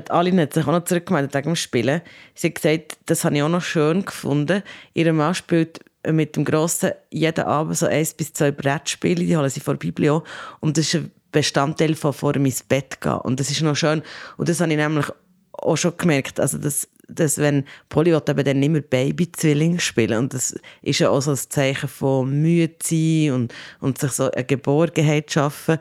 Aline 0.09 0.43
hat 0.43 0.53
sich 0.53 0.65
auch 0.65 0.71
noch 0.71 0.85
zurückgemeldet 0.85 1.33
wegen 1.33 1.51
dem 1.51 1.55
Spielen. 1.55 2.01
Sie 2.35 2.47
hat 2.47 2.55
gesagt, 2.55 2.97
das 3.05 3.23
habe 3.23 3.35
ich 3.35 3.43
auch 3.43 3.49
noch 3.49 3.61
schön 3.61 4.05
gefunden. 4.05 4.63
Ihr 4.93 5.11
Mann 5.13 5.35
spielt 5.35 5.79
mit 6.07 6.35
dem 6.35 6.45
Grossen 6.45 6.91
jeden 7.09 7.45
Abend 7.45 7.77
so 7.77 7.85
eins 7.85 8.13
bis 8.13 8.33
zwei 8.33 8.51
Brettspiele, 8.51 9.23
die 9.23 9.37
holen 9.37 9.49
sie 9.49 9.59
vor 9.59 9.75
der 9.75 9.79
Biblio. 9.79 10.23
Und 10.59 10.77
das 10.77 10.87
ist 10.87 10.95
ein 10.95 11.11
Bestandteil 11.33 11.95
von 11.95 12.13
vor 12.13 12.31
dem 12.31 12.45
ins 12.45 12.63
Bett 12.63 13.01
gehen. 13.01 13.17
Und 13.17 13.41
das 13.41 13.51
ist 13.51 13.61
noch 13.61 13.75
schön. 13.75 14.01
Und 14.37 14.47
das 14.47 14.61
habe 14.61 14.71
ich 14.71 14.77
nämlich 14.77 15.07
auch 15.51 15.75
schon 15.75 15.97
gemerkt, 15.97 16.39
also 16.39 16.57
dass, 16.57 16.87
dass 17.07 17.37
wenn 17.37 17.65
Polly 17.89 18.15
eben 18.15 18.43
dann 18.43 18.63
immer 18.63 18.81
Baby-Zwilling 18.81 19.79
spielen 19.79 20.19
und 20.19 20.33
das 20.33 20.55
ist 20.81 20.99
ja 20.99 21.09
auch 21.09 21.21
so 21.21 21.31
ein 21.31 21.37
Zeichen 21.37 21.89
von 21.89 22.41
Mühe 22.41 22.69
sein 22.81 23.31
und, 23.31 23.53
und 23.79 23.97
sich 23.97 24.11
so 24.11 24.31
eine 24.31 24.43
Geborgenheit 24.45 25.31
schaffen. 25.31 25.77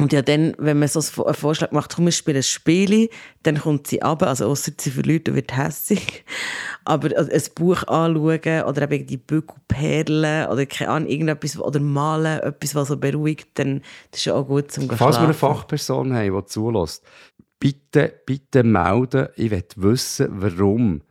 Und 0.00 0.12
ja, 0.12 0.22
dann, 0.22 0.54
wenn 0.58 0.78
man 0.78 0.88
so 0.88 1.00
einen 1.22 1.34
Vorschlag 1.34 1.72
macht, 1.72 1.94
komm, 1.94 2.06
wir 2.06 2.12
spielen 2.12 2.38
ein 2.38 2.42
Spiel, 2.42 3.10
dann 3.42 3.58
kommt 3.58 3.86
sie 3.86 4.02
ab, 4.02 4.22
also 4.22 4.46
außer 4.46 4.72
sie 4.78 4.90
verliert 4.90 5.28
und 5.28 5.34
wird 5.34 5.56
hässig. 5.56 6.24
Aber 6.84 7.16
also, 7.16 7.30
ein 7.30 7.42
Buch 7.54 7.82
anschauen 7.86 8.62
oder 8.64 8.90
eben 8.90 9.06
die 9.06 9.18
Bügelperlen 9.18 10.48
oder 10.48 10.66
keine 10.66 10.90
Ahnung, 10.90 11.08
irgendetwas, 11.08 11.58
oder 11.58 11.80
malen, 11.80 12.40
etwas, 12.40 12.74
was 12.74 12.88
so 12.88 12.96
beruhigt, 12.96 13.48
dann 13.54 13.82
das 14.10 14.20
ist 14.20 14.24
ja 14.26 14.34
auch 14.34 14.46
gut 14.46 14.72
zum 14.72 14.88
Falls 14.88 15.16
wir 15.16 15.24
eine 15.24 15.34
Fachperson 15.34 16.14
haben, 16.14 16.34
die 16.34 16.46
zulässt, 16.46 17.04
bitte, 17.58 18.12
bitte 18.24 18.62
melden, 18.62 19.28
ich 19.36 19.50
will 19.50 19.64
wissen, 19.76 20.28
warum 20.32 21.02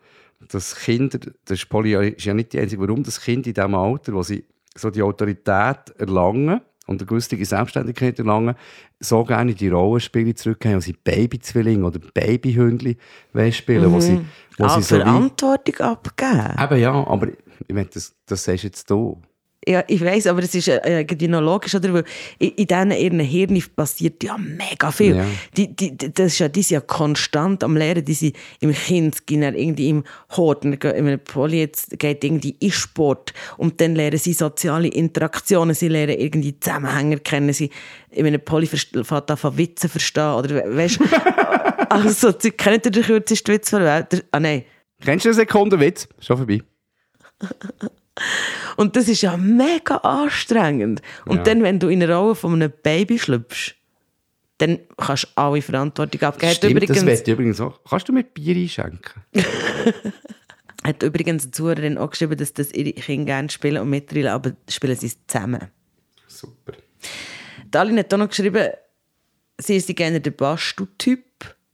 das 0.48 0.76
Kinder, 0.76 1.20
das 1.46 1.60
ist 1.60 2.26
ja 2.26 2.34
nicht 2.34 2.54
die 2.54 2.60
einzige, 2.60 2.82
warum 2.82 3.04
das 3.04 3.22
Kind 3.22 3.46
in 3.46 3.54
diesem 3.54 3.76
Alter, 3.76 4.14
wo 4.14 4.24
sie 4.24 4.46
so 4.76 4.90
die 4.90 5.04
Autorität 5.04 5.94
erlangen, 5.98 6.62
und 6.90 7.02
eine 7.02 7.06
gewisse 7.06 7.46
Selbstständigkeit 7.46 8.18
erlangen, 8.18 8.56
so 9.00 9.24
gerne 9.24 9.54
die 9.54 9.70
Rollenspiele 9.70 10.34
zurückgehen, 10.34 10.76
wo 10.76 10.80
sie 10.80 10.94
Babyzwillinge 10.94 11.86
oder 11.86 12.00
Babyhündli 12.00 12.98
spielen, 13.52 13.90
mhm. 13.90 13.94
wo 13.94 14.00
sie, 14.00 14.20
wo 14.58 14.66
ah, 14.66 14.70
sie 14.70 14.82
so 14.82 14.96
Verantwortung 14.96 15.76
wie... 15.78 15.84
abgeben. 15.84 16.56
Eben 16.60 16.80
ja, 16.80 16.92
aber 16.92 17.28
ich 17.28 17.76
meine, 17.76 17.90
das, 17.94 18.16
das 18.26 18.44
sagst 18.44 18.64
jetzt 18.64 18.90
du. 18.90 19.22
Ja, 19.68 19.84
ich 19.88 20.00
weiß, 20.00 20.28
aber 20.28 20.42
es 20.42 20.56
ist 20.56 20.70
äh, 20.70 21.02
irgendwie 21.02 21.28
noch 21.28 21.42
logisch, 21.42 21.76
oder? 21.76 21.94
Weil 21.94 22.06
in, 22.40 22.56
diesen 22.56 22.92
ihren 22.92 23.20
Hirn 23.20 23.62
passiert 23.76 24.24
ja 24.24 24.38
mega 24.38 24.90
viel. 24.90 25.18
Ja. 25.18 25.26
Die, 25.58 25.76
die, 25.76 25.98
das 25.98 26.34
ist 26.34 26.40
ja, 26.40 26.48
die 26.48 26.62
sind 26.62 26.76
ja 26.76 26.82
konstant 26.82 27.64
am 27.66 27.76
Lehren, 27.76 28.06
die 28.06 28.14
sind 28.14 28.38
im 28.62 28.74
Kindskinner, 28.74 29.54
irgendwie 29.54 29.90
im 29.90 30.06
Hort, 30.32 30.64
in 30.64 30.82
einem 30.82 31.20
Poli 31.20 31.60
jetzt 31.60 32.00
geht 32.00 32.24
irgendwie 32.24 32.56
in 32.60 32.72
Sport 32.72 33.34
und 33.58 33.82
dann 33.82 33.96
lernen 33.96 34.18
sie 34.18 34.32
soziale 34.32 34.88
Interaktionen, 34.88 35.76
sie 35.76 35.90
lernen 35.90 36.18
irgendwie 36.18 36.58
Zusammenhänge 36.58 37.20
kennen, 37.20 37.52
sie 37.52 37.70
in 38.12 38.26
einem 38.26 38.42
Poli 38.42 38.70
an 38.94 39.38
von 39.38 39.58
Witze 39.58 39.90
verstehen, 39.90 40.34
oder 40.36 40.64
weißt 40.74 41.00
also, 41.90 42.34
sie 42.38 42.52
kennen 42.52 42.82
den 42.82 43.04
kürzesten 43.04 43.54
Witz 43.54 43.72
der 43.72 43.82
Welt? 43.82 44.26
Ah, 44.32 44.40
nein. 44.40 44.64
Kennst 45.02 45.26
du 45.26 45.30
einen 45.30 45.36
Sekundenwitz? 45.36 46.08
Schon 46.20 46.38
vorbei. 46.38 46.62
Und 48.80 48.96
das 48.96 49.10
ist 49.10 49.24
ja 49.24 49.36
mega 49.36 49.98
anstrengend. 49.98 51.02
Und 51.26 51.40
ja. 51.40 51.44
dann, 51.44 51.64
wenn 51.64 51.80
du 51.80 51.90
in 51.90 52.02
eine 52.02 52.16
Rolle 52.16 52.34
von 52.34 52.54
einem 52.54 52.72
Baby 52.82 53.20
schlüpfst, 53.20 53.76
dann 54.58 54.80
kannst 54.96 55.26
du 55.26 55.28
alle 55.36 55.62
Verantwortung 55.62 56.22
abgeben. 56.22 56.54
Stimmt, 56.54 56.76
übrigens, 56.76 57.04
das 57.04 57.28
übrigens 57.28 57.60
auch. 57.60 57.78
Kannst 57.84 58.08
du 58.08 58.14
mir 58.14 58.24
Bier 58.24 58.56
einschenken? 58.56 59.22
hat 60.86 61.04
übrigens 61.04 61.44
eine 61.44 61.52
Zuhörerin 61.52 61.98
auch 61.98 62.10
geschrieben, 62.10 62.38
dass 62.38 62.54
das 62.54 62.72
ihre 62.72 62.94
Kinder 62.94 63.26
gerne 63.26 63.50
spielen 63.50 63.82
und 63.82 63.90
mitdrillen, 63.90 64.32
aber 64.32 64.54
spielen 64.70 64.96
sie 64.96 65.08
es 65.08 65.18
zusammen. 65.28 65.68
Super. 66.28 66.72
Dalin 67.70 68.00
hat 68.00 68.14
auch 68.14 68.18
noch 68.18 68.30
geschrieben, 68.30 68.66
sie 69.58 69.76
ist 69.76 69.94
gerne 69.94 70.22
der 70.22 70.32
Basteltyp. 70.32 71.26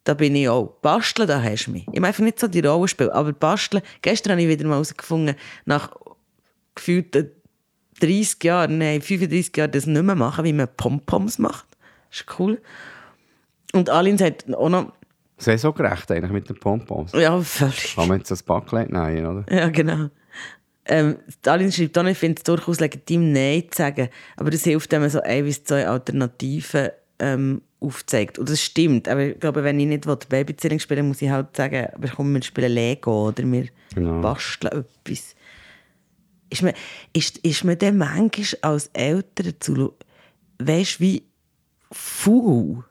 Da 0.06 0.16
bin 0.16 0.36
ich 0.36 0.50
auch. 0.50 0.78
Basteln, 0.82 1.28
da 1.28 1.40
hast 1.40 1.68
du 1.68 1.72
mich. 1.72 1.84
Ich 1.92 2.00
meine 2.00 2.08
einfach 2.08 2.24
nicht 2.24 2.40
so 2.40 2.48
die 2.48 2.62
Rolle 2.62 2.88
spielen, 2.88 3.12
aber 3.12 3.32
Basteln, 3.32 3.84
gestern 4.02 4.32
habe 4.32 4.42
ich 4.42 4.48
wieder 4.48 4.66
mal 4.66 4.74
herausgefunden, 4.74 5.36
nach 5.66 5.92
gefühlt 6.76 7.16
30 8.00 8.44
Jahren, 8.44 8.78
nein, 8.78 9.02
35 9.02 9.56
Jahren 9.56 9.72
das 9.72 9.86
nicht 9.86 10.04
mehr 10.04 10.16
machen, 10.16 10.44
wie 10.46 10.54
man 10.54 10.68
Pompoms 10.76 11.40
macht. 11.40 11.66
Das 12.10 12.22
ist 12.22 12.40
cool. 12.40 12.62
Und 13.74 13.90
Alin 13.90 14.18
sagt 14.18 14.54
auch 14.54 14.70
noch... 14.70 14.94
Saisongerecht 15.38 16.12
eigentlich 16.12 16.32
mit 16.32 16.50
den 16.50 16.58
Pompoms. 16.58 17.12
Ja, 17.14 17.40
völlig. 17.42 17.96
Kann 17.96 18.08
man 18.08 18.20
jetzt 18.20 18.32
das 18.32 18.44
Backleid 18.44 18.90
nehmen, 18.90 19.26
oder? 19.26 19.46
Ja, 19.54 19.70
genau. 19.70 20.10
Ähm, 20.86 21.18
Alin 21.46 21.72
schreibt 21.72 21.98
auch, 21.98 22.06
ich 22.06 22.18
finde 22.18 22.38
es 22.38 22.44
durchaus 22.44 22.80
legitim, 22.80 23.34
Nein 23.34 23.64
zu 23.72 23.78
sagen. 23.78 24.10
Aber 24.38 24.52
das 24.52 24.64
hilft, 24.64 24.92
wenn 24.92 25.02
man 25.02 25.10
so 25.10 25.22
ein 25.22 25.44
bis 25.44 25.64
zwei 25.64 25.88
Alternativen 25.88 26.90
ähm, 27.20 27.62
aufzeigt. 27.80 28.40
Und 28.40 28.50
das 28.50 28.62
stimmt. 28.62 29.08
Aber 29.08 29.22
ich 29.22 29.40
glaube, 29.40 29.64
wenn 29.64 29.80
ich 29.80 29.88
nicht 29.88 30.06
Babyzählung 30.30 30.80
spielen 30.80 31.08
muss 31.08 31.22
ich 31.22 31.30
halt 31.30 31.56
sagen, 31.56 31.88
aber 31.94 32.08
komm, 32.08 32.34
wir 32.34 32.44
spielen 32.44 32.72
Lego 32.72 33.28
oder 33.30 33.44
wir 33.44 33.68
genau. 33.94 34.22
basteln 34.22 34.86
etwas 35.04 35.36
ist 36.50 36.64
man, 36.64 36.74
ist, 37.14 37.38
ist 37.40 37.64
man 37.64 37.78
dann 37.78 37.98
manchmal 37.98 38.60
als 38.62 38.88
Eltern 38.94 39.54
zu, 39.60 39.94
weißt 40.60 41.00
wie 41.00 41.24
faul? 41.92 42.84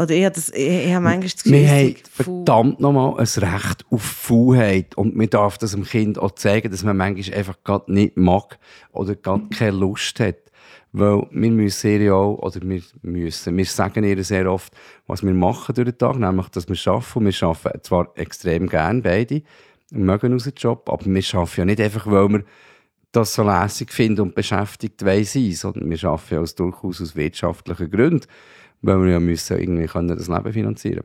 Oder 0.00 0.14
ich 0.14 0.24
habe, 0.24 0.34
das, 0.34 0.48
ich, 0.48 0.92
habe 0.92 1.04
manchmal 1.04 1.28
das 1.28 1.42
Gefühl, 1.42 1.52
Wir 1.52 1.68
haben 1.68 1.94
verdammt 2.10 2.80
nochmal 2.80 3.18
ein 3.18 3.26
Recht 3.26 3.84
auf 3.90 4.02
Faulheit. 4.02 4.96
Und 4.96 5.14
man 5.14 5.28
darf 5.28 5.58
das 5.58 5.72
dem 5.72 5.84
Kind 5.84 6.18
auch 6.18 6.30
zeigen, 6.32 6.70
dass 6.70 6.82
man 6.82 6.96
manchmal 6.96 7.38
einfach 7.38 7.58
gerade 7.64 7.92
nicht 7.92 8.16
mag 8.16 8.58
oder 8.92 9.14
gerade 9.14 9.48
keine 9.50 9.76
Lust 9.76 10.18
hat. 10.20 10.36
Weil 10.92 11.26
wir 11.30 11.50
müssen 11.50 11.90
ihr 11.90 12.02
ja 12.02 12.14
auch, 12.14 12.38
oder 12.38 12.62
wir 12.62 12.82
müssen, 13.02 13.56
wir 13.56 13.64
sagen 13.66 14.02
ihr 14.04 14.24
sehr 14.24 14.50
oft, 14.50 14.72
was 15.06 15.22
wir 15.22 15.34
machen 15.34 15.74
durch 15.74 15.88
den 15.90 15.98
Tag, 15.98 16.16
nämlich, 16.16 16.48
dass 16.48 16.66
wir 16.66 16.92
arbeiten. 16.92 17.26
Wir 17.26 17.48
arbeiten 17.48 17.82
zwar 17.82 18.10
extrem 18.14 18.68
gern 18.68 19.02
beide, 19.02 19.42
mögen 19.90 20.32
unseren 20.32 20.54
Job, 20.56 20.88
aber 20.88 21.04
wir 21.04 21.22
arbeiten 21.34 21.60
ja 21.60 21.64
nicht 21.66 21.80
einfach, 21.80 22.06
weil 22.06 22.28
wir 22.30 22.44
das 23.12 23.34
so 23.34 23.42
lässig 23.42 23.92
finden 23.92 24.20
und 24.20 24.34
beschäftigt 24.34 25.00
sein 25.00 25.24
sondern 25.52 25.90
wir 25.90 26.04
arbeiten 26.04 26.34
ja 26.34 26.40
aus 26.40 26.54
durchaus 26.54 27.00
aus 27.00 27.16
wirtschaftlichen 27.16 27.90
Gründen, 27.90 28.26
weil 28.82 29.00
wir 29.02 29.12
ja 29.12 29.20
müssen 29.20 29.58
irgendwie 29.58 29.86
können 29.86 30.16
das 30.16 30.28
Leben 30.28 30.52
finanzieren 30.52 31.04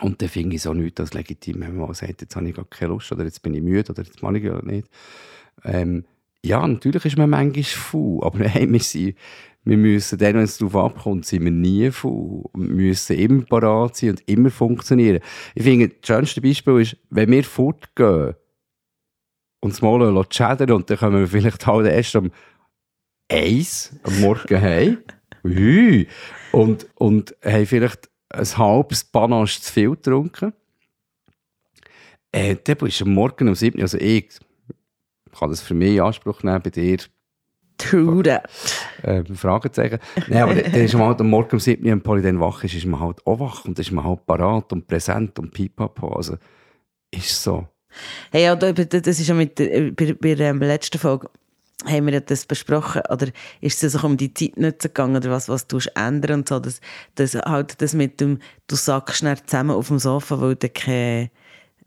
und 0.00 0.20
dann 0.22 0.28
finde 0.28 0.56
ich 0.56 0.68
auch 0.68 0.74
nichts 0.74 1.00
als 1.00 1.14
legitim, 1.14 1.60
wenn 1.60 1.76
man 1.76 1.94
sagt, 1.94 2.20
jetzt 2.20 2.36
habe 2.36 2.48
ich 2.48 2.54
gar 2.54 2.64
keine 2.66 2.92
Lust 2.92 3.10
oder 3.10 3.24
jetzt 3.24 3.42
bin 3.42 3.54
ich 3.54 3.62
müde 3.62 3.90
oder 3.90 4.02
jetzt 4.02 4.22
mache 4.22 4.38
ich 4.38 4.44
gar 4.44 4.64
nicht. 4.64 4.88
Ähm, 5.64 6.04
ja, 6.44 6.66
natürlich 6.66 7.04
ist 7.04 7.18
man 7.18 7.30
manchmal 7.30 7.64
faul, 7.64 8.20
aber 8.24 8.44
hey, 8.44 8.70
wir, 8.70 8.80
sind, 8.80 9.16
wir 9.64 9.76
müssen 9.76 10.18
dann, 10.18 10.34
wenn 10.34 10.42
es 10.42 10.58
darauf 10.58 10.76
abkommt, 10.76 11.26
sind 11.26 11.44
wir 11.44 11.50
nie 11.50 11.90
faul. 11.90 12.44
Wir 12.54 12.68
müssen 12.68 13.16
immer 13.16 13.42
parat 13.44 13.96
sein 13.96 14.10
und 14.10 14.28
immer 14.28 14.50
funktionieren. 14.50 15.20
Ich 15.54 15.64
finde, 15.64 15.88
das 15.88 16.06
schönste 16.06 16.40
Beispiel 16.40 16.80
ist, 16.80 16.96
wenn 17.10 17.30
wir 17.30 17.44
fortgehen, 17.44 18.34
uns 19.60 19.82
mal 19.82 20.24
schädern 20.30 20.72
und 20.72 20.90
dann 20.90 20.98
kommen 20.98 21.20
wir 21.20 21.28
vielleicht 21.28 21.66
halt 21.66 21.86
erst 21.86 22.16
um 22.16 22.30
eins 23.30 23.92
am 24.02 24.20
Morgen 24.20 24.60
heim 24.60 24.98
und, 26.52 26.86
und 26.94 27.34
haben 27.44 27.66
vielleicht 27.66 28.08
ein 28.30 28.58
halbes 28.58 29.04
Panache 29.04 29.60
zu 29.60 29.72
viel 29.72 29.90
getrunken. 29.90 30.52
Äh, 32.32 32.56
dann 32.62 32.76
bist 32.76 33.00
du 33.00 33.04
am 33.04 33.14
Morgen 33.14 33.48
um 33.48 33.54
sieben, 33.54 33.80
also 33.80 33.98
ich 33.98 34.28
kann 35.38 35.50
das 35.50 35.60
für 35.60 35.74
mich 35.74 35.94
in 35.94 36.00
Anspruch 36.00 36.42
nehmen, 36.42 36.62
bei 36.62 36.70
dir 36.70 36.98
True 37.78 38.24
that. 38.24 38.50
Äh, 39.02 39.24
Fragezeichen. 39.34 40.00
Nein, 40.26 40.42
aber 40.42 40.54
dann 40.56 40.74
ist 40.74 40.94
man 40.94 41.06
halt 41.06 41.20
am 41.20 41.30
Morgen 41.30 41.52
um 41.52 41.60
7 41.60 41.86
Uhr, 41.86 42.00
wenn 42.04 42.22
dann 42.22 42.40
wach 42.40 42.64
ist, 42.64 42.74
ist 42.74 42.86
man 42.86 43.00
halt 43.00 43.24
auch 43.24 43.38
wach 43.38 43.64
und 43.64 43.78
ist 43.78 43.92
man 43.92 44.04
halt 44.04 44.26
parat 44.26 44.72
und 44.72 44.88
präsent 44.88 45.38
und 45.38 45.52
pipapo. 45.52 46.08
Also, 46.08 46.36
ist 47.12 47.40
so. 47.40 47.68
Hey, 48.30 48.44
ja, 48.44 48.54
das 48.56 49.20
ist 49.20 49.28
ja 49.28 49.34
mit 49.34 49.58
der, 49.58 49.90
bei, 49.92 50.12
bei 50.12 50.34
der 50.34 50.50
ähm, 50.50 50.60
letzten 50.60 50.98
Folge 50.98 51.28
haben 51.84 52.06
wir 52.06 52.20
das 52.20 52.44
besprochen, 52.44 53.02
oder 53.08 53.28
ist 53.60 53.84
es 53.84 53.94
um 54.02 54.16
die 54.16 54.34
Zeit 54.34 54.56
nicht 54.56 54.80
gegangen, 54.80 55.16
oder 55.16 55.30
was, 55.30 55.48
was 55.48 55.66
du 55.66 55.78
ändern 55.94 56.40
und 56.40 56.48
so, 56.48 56.58
dass, 56.58 56.80
dass 57.14 57.34
halt 57.34 57.80
das 57.80 57.94
mit 57.94 58.20
dem, 58.20 58.40
du 58.66 58.76
sackst 58.76 59.18
schnell 59.18 59.38
zusammen 59.44 59.70
auf 59.70 59.88
dem 59.88 59.98
Sofa, 59.98 60.40
weil 60.40 60.56
du 60.56 60.68
keine, 60.68 61.30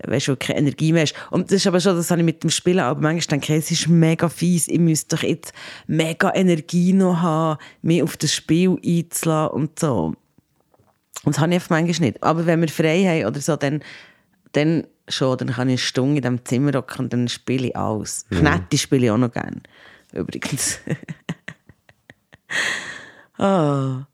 weißt 0.04 0.30
du, 0.30 0.36
keine 0.38 0.60
Energie 0.60 0.94
mehr 0.94 1.04
hast. 1.04 1.16
Und 1.30 1.52
das 1.52 1.58
ist 1.58 1.68
aber 1.68 1.80
schon, 1.80 1.96
das 1.96 2.10
habe 2.10 2.22
ich 2.22 2.26
mit 2.26 2.42
dem 2.44 2.50
Spielen, 2.50 2.80
aber 2.80 3.02
manchmal 3.02 3.40
denke 3.40 3.54
ich, 3.54 3.66
es 3.66 3.72
ist 3.72 3.88
mega 3.90 4.30
fies, 4.30 4.68
ich 4.68 4.80
müsste 4.80 5.18
doch 5.18 5.24
jetzt 5.24 5.54
mega 5.88 6.34
Energie 6.34 6.94
noch 6.94 7.22
haben, 7.22 7.60
mich 7.82 8.02
auf 8.02 8.16
das 8.16 8.34
Spiel 8.34 8.78
einzulassen 8.84 9.54
und 9.54 9.80
so. 9.80 10.14
Und 11.24 11.36
das 11.36 11.40
habe 11.40 11.52
ich 11.52 11.56
einfach 11.56 11.70
manchmal 11.70 12.10
nicht. 12.10 12.24
Aber 12.24 12.46
wenn 12.46 12.62
wir 12.62 12.70
frei 12.70 13.04
haben 13.04 13.28
oder 13.28 13.42
so, 13.42 13.56
dann, 13.56 13.84
dann 14.54 14.88
schon, 15.08 15.38
dann 15.38 15.50
kann 15.50 15.70
ich 15.70 15.74
eine 15.74 15.78
Stunde 15.78 16.18
in 16.18 16.22
diesem 16.22 16.46
Zimmer 16.46 16.74
rocken 16.74 17.06
und 17.06 17.14
dann 17.14 17.28
spiele 17.28 17.68
ich 17.68 17.76
alles. 17.76 18.26
Ja. 18.30 18.40
Knetti 18.40 18.78
spiele 18.78 19.06
ich 19.06 19.12
auch 19.12 19.18
noch 19.18 19.32
gerne. 19.32 19.62
Übrigens. 20.14 20.80
oh. 23.38 24.00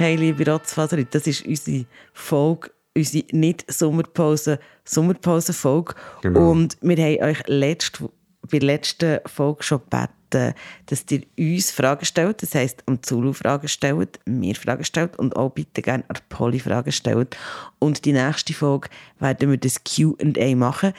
Hey, 0.00 0.16
liebe 0.16 0.50
Rotzfaserin, 0.50 1.08
das 1.10 1.26
ist 1.26 1.44
unsere 1.44 1.84
Folge, 2.14 2.70
unsere 2.96 3.26
Nicht-Sommerpause, 3.32 4.58
Sommerpause-Folge. 4.82 5.94
Genau. 6.22 6.52
Und 6.52 6.78
wir 6.80 6.96
haben 6.96 7.22
euch 7.22 7.46
letzt, 7.48 8.02
bei 8.50 8.58
der 8.58 8.66
letzten 8.66 9.20
Folge 9.26 9.62
schon 9.62 9.80
gebeten, 9.80 10.54
dass 10.86 11.04
ihr 11.10 11.22
uns 11.38 11.70
Fragen 11.70 12.04
stellt, 12.04 12.42
das 12.42 12.54
heisst, 12.54 12.82
am 12.86 13.02
Zulu 13.02 13.32
Fragen 13.32 13.68
stellt, 13.68 14.20
mir 14.26 14.54
Fragen 14.54 14.84
stellt 14.84 15.18
und 15.18 15.36
auch 15.36 15.50
bitte 15.50 15.82
gerne 15.82 16.04
an 16.08 16.16
Polly 16.28 16.60
Fragen 16.60 16.92
stellt. 16.92 17.36
Und 17.78 18.04
die 18.04 18.12
nächste 18.12 18.52
Folge 18.52 18.88
werden 19.18 19.50
wir 19.50 19.58
das 19.58 19.82
Q&A 19.84 20.54
machen. 20.54 20.92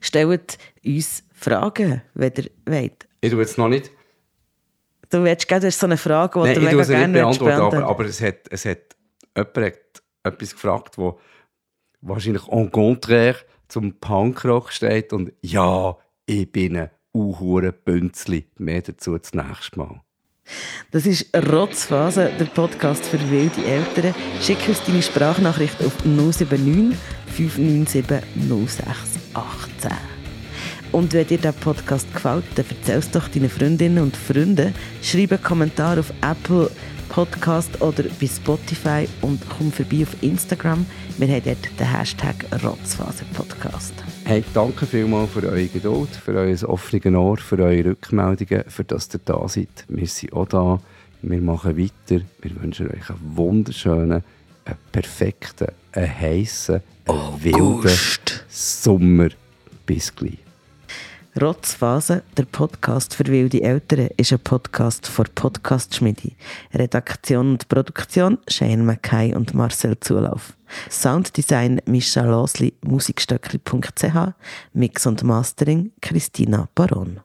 Stellt 0.00 0.58
uns 0.84 1.24
Fragen, 1.32 2.02
wenn 2.14 2.32
ihr 2.36 2.50
wollt. 2.66 3.06
Ich 3.20 3.30
tue 3.30 3.40
jetzt 3.40 3.58
noch 3.58 3.68
nicht. 3.68 3.90
Du 5.10 5.24
willst 5.24 5.48
gerne, 5.48 5.62
das 5.62 5.74
ist 5.74 5.80
so 5.80 5.86
eine 5.86 5.96
Frage, 5.96 6.40
die 6.40 6.46
Nein, 6.46 6.54
du 6.54 6.60
mega 6.60 6.84
gerne 6.84 7.12
beantworten 7.12 7.60
aber, 7.60 7.84
aber 7.84 8.04
es 8.04 8.20
hat, 8.20 8.46
es 8.50 8.64
hat 8.64 8.78
jemand 9.36 9.56
hat 9.56 10.02
etwas 10.22 10.52
gefragt, 10.52 10.98
wo 10.98 11.18
wahrscheinlich 12.00 12.46
en 12.48 12.70
contraire 12.70 13.36
zum 13.68 13.98
Punkrock 13.98 14.72
steht 14.72 15.12
und 15.12 15.32
ja, 15.40 15.96
ich 16.30 16.50
bin 16.50 16.76
ein 16.76 16.90
uhure 17.12 17.72
Bünzli. 17.72 18.46
Mehr 18.56 18.82
dazu 18.82 19.18
das 19.18 19.34
nächste 19.34 19.78
Mal. 19.78 20.00
Das 20.92 21.06
ist 21.06 21.26
Rotzphase, 21.36 22.30
der 22.38 22.44
Podcast 22.46 23.04
für 23.04 23.18
wilde 23.30 23.64
Eltern. 23.64 24.14
Schick 24.40 24.68
uns 24.68 24.82
deine 24.84 25.02
Sprachnachricht 25.02 25.82
auf 25.84 26.04
079 26.04 26.96
597 27.26 28.04
0618. 28.46 29.90
Und 30.92 31.12
wenn 31.12 31.26
dir 31.26 31.38
der 31.38 31.52
Podcast 31.52 32.12
gefällt, 32.12 32.44
dann 32.56 32.64
erzähl 32.68 32.98
es 32.98 33.10
doch 33.10 33.28
deinen 33.28 33.50
Freundinnen 33.50 34.02
und 34.02 34.16
Freunden. 34.16 34.74
Schreib 35.02 35.32
einen 35.32 35.42
Kommentar 35.42 35.98
auf 35.98 36.12
Apple 36.20 36.70
Podcast 37.08 37.80
oder 37.80 38.04
bei 38.20 38.26
Spotify 38.26 39.08
und 39.20 39.40
komm 39.56 39.72
vorbei 39.72 40.02
auf 40.02 40.20
Instagram. 40.20 40.86
Wir 41.18 41.28
haben 41.28 41.42
dort 41.44 41.78
den 41.78 41.92
Hashtag 41.92 42.44
Rotzphase 42.64 43.24
Podcast. 43.34 43.94
Hey, 44.24 44.44
danke 44.54 44.86
vielmals 44.86 45.30
für 45.30 45.42
eure 45.42 45.66
Geduld, 45.66 46.10
für 46.10 46.34
euer 46.34 46.68
offenes 46.68 47.14
Ohr, 47.14 47.36
für 47.36 47.58
eure 47.58 47.90
Rückmeldungen, 47.90 48.64
für 48.68 48.84
dass 48.84 49.08
ihr 49.12 49.20
da 49.24 49.48
seid. 49.48 49.84
Wir 49.88 50.06
sind 50.06 50.32
auch 50.32 50.46
da. 50.46 50.80
Wir 51.22 51.40
machen 51.40 51.76
weiter. 51.76 52.22
Wir 52.40 52.62
wünschen 52.62 52.88
euch 52.88 53.10
einen 53.10 53.36
wunderschönen, 53.36 54.22
einen 54.64 54.78
perfekten, 54.92 55.68
einen 55.92 56.20
heissen, 56.20 56.80
einen 57.06 57.44
wilden 57.44 57.90
Sommer. 58.48 59.28
Bis 59.84 60.14
gleich. 60.14 60.38
Rotzphase, 61.40 62.22
der 62.36 62.44
Podcast 62.44 63.14
für 63.14 63.26
wilde 63.26 63.62
Eltern, 63.62 64.08
ist 64.16 64.32
ein 64.32 64.40
Podcast 64.40 65.06
von 65.06 65.26
Podcast 65.34 65.94
Schmidi. 65.94 66.36
Redaktion 66.74 67.52
und 67.52 67.68
Produktion 67.68 68.38
Shane 68.48 68.84
Mackay 68.84 69.34
und 69.34 69.54
Marcel 69.54 69.98
Zulauf. 70.00 70.54
Sounddesign 70.90 71.80
Mischa 71.86 72.22
Losli, 72.22 72.74
musikstöckli.ch, 72.84 74.34
Mix 74.72 75.06
und 75.06 75.22
Mastering 75.22 75.92
Christina 76.00 76.68
Baron. 76.74 77.20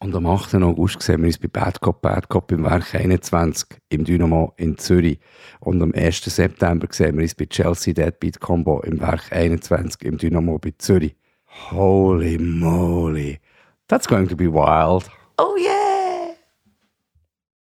Und 0.00 0.14
am 0.14 0.26
8. 0.26 0.54
August 0.56 1.02
sehen 1.02 1.22
wir 1.22 1.26
uns 1.26 1.38
bei 1.38 1.48
Bad 1.48 1.80
Cop, 1.80 2.00
Bad 2.02 2.28
Cop 2.28 2.52
im 2.52 2.64
Werk 2.64 2.94
21 2.94 3.68
im 3.88 4.04
Dynamo 4.04 4.52
in 4.56 4.78
Zürich. 4.78 5.18
Und 5.58 5.82
am 5.82 5.92
1. 5.92 6.22
September 6.22 6.86
sehen 6.90 7.16
wir 7.16 7.22
uns 7.22 7.34
bei 7.34 7.46
Chelsea 7.46 7.92
Deadbeat 7.92 8.38
Combo 8.38 8.80
im 8.82 9.00
Werk 9.00 9.32
21 9.32 10.02
im 10.04 10.16
Dynamo 10.16 10.58
bei 10.58 10.72
Zürich. 10.78 11.16
Holy 11.72 12.38
moly. 12.38 13.40
That's 13.88 14.06
going 14.06 14.28
to 14.28 14.36
be 14.36 14.46
wild. 14.46 15.10
Oh 15.36 15.56
yeah. 15.58 15.77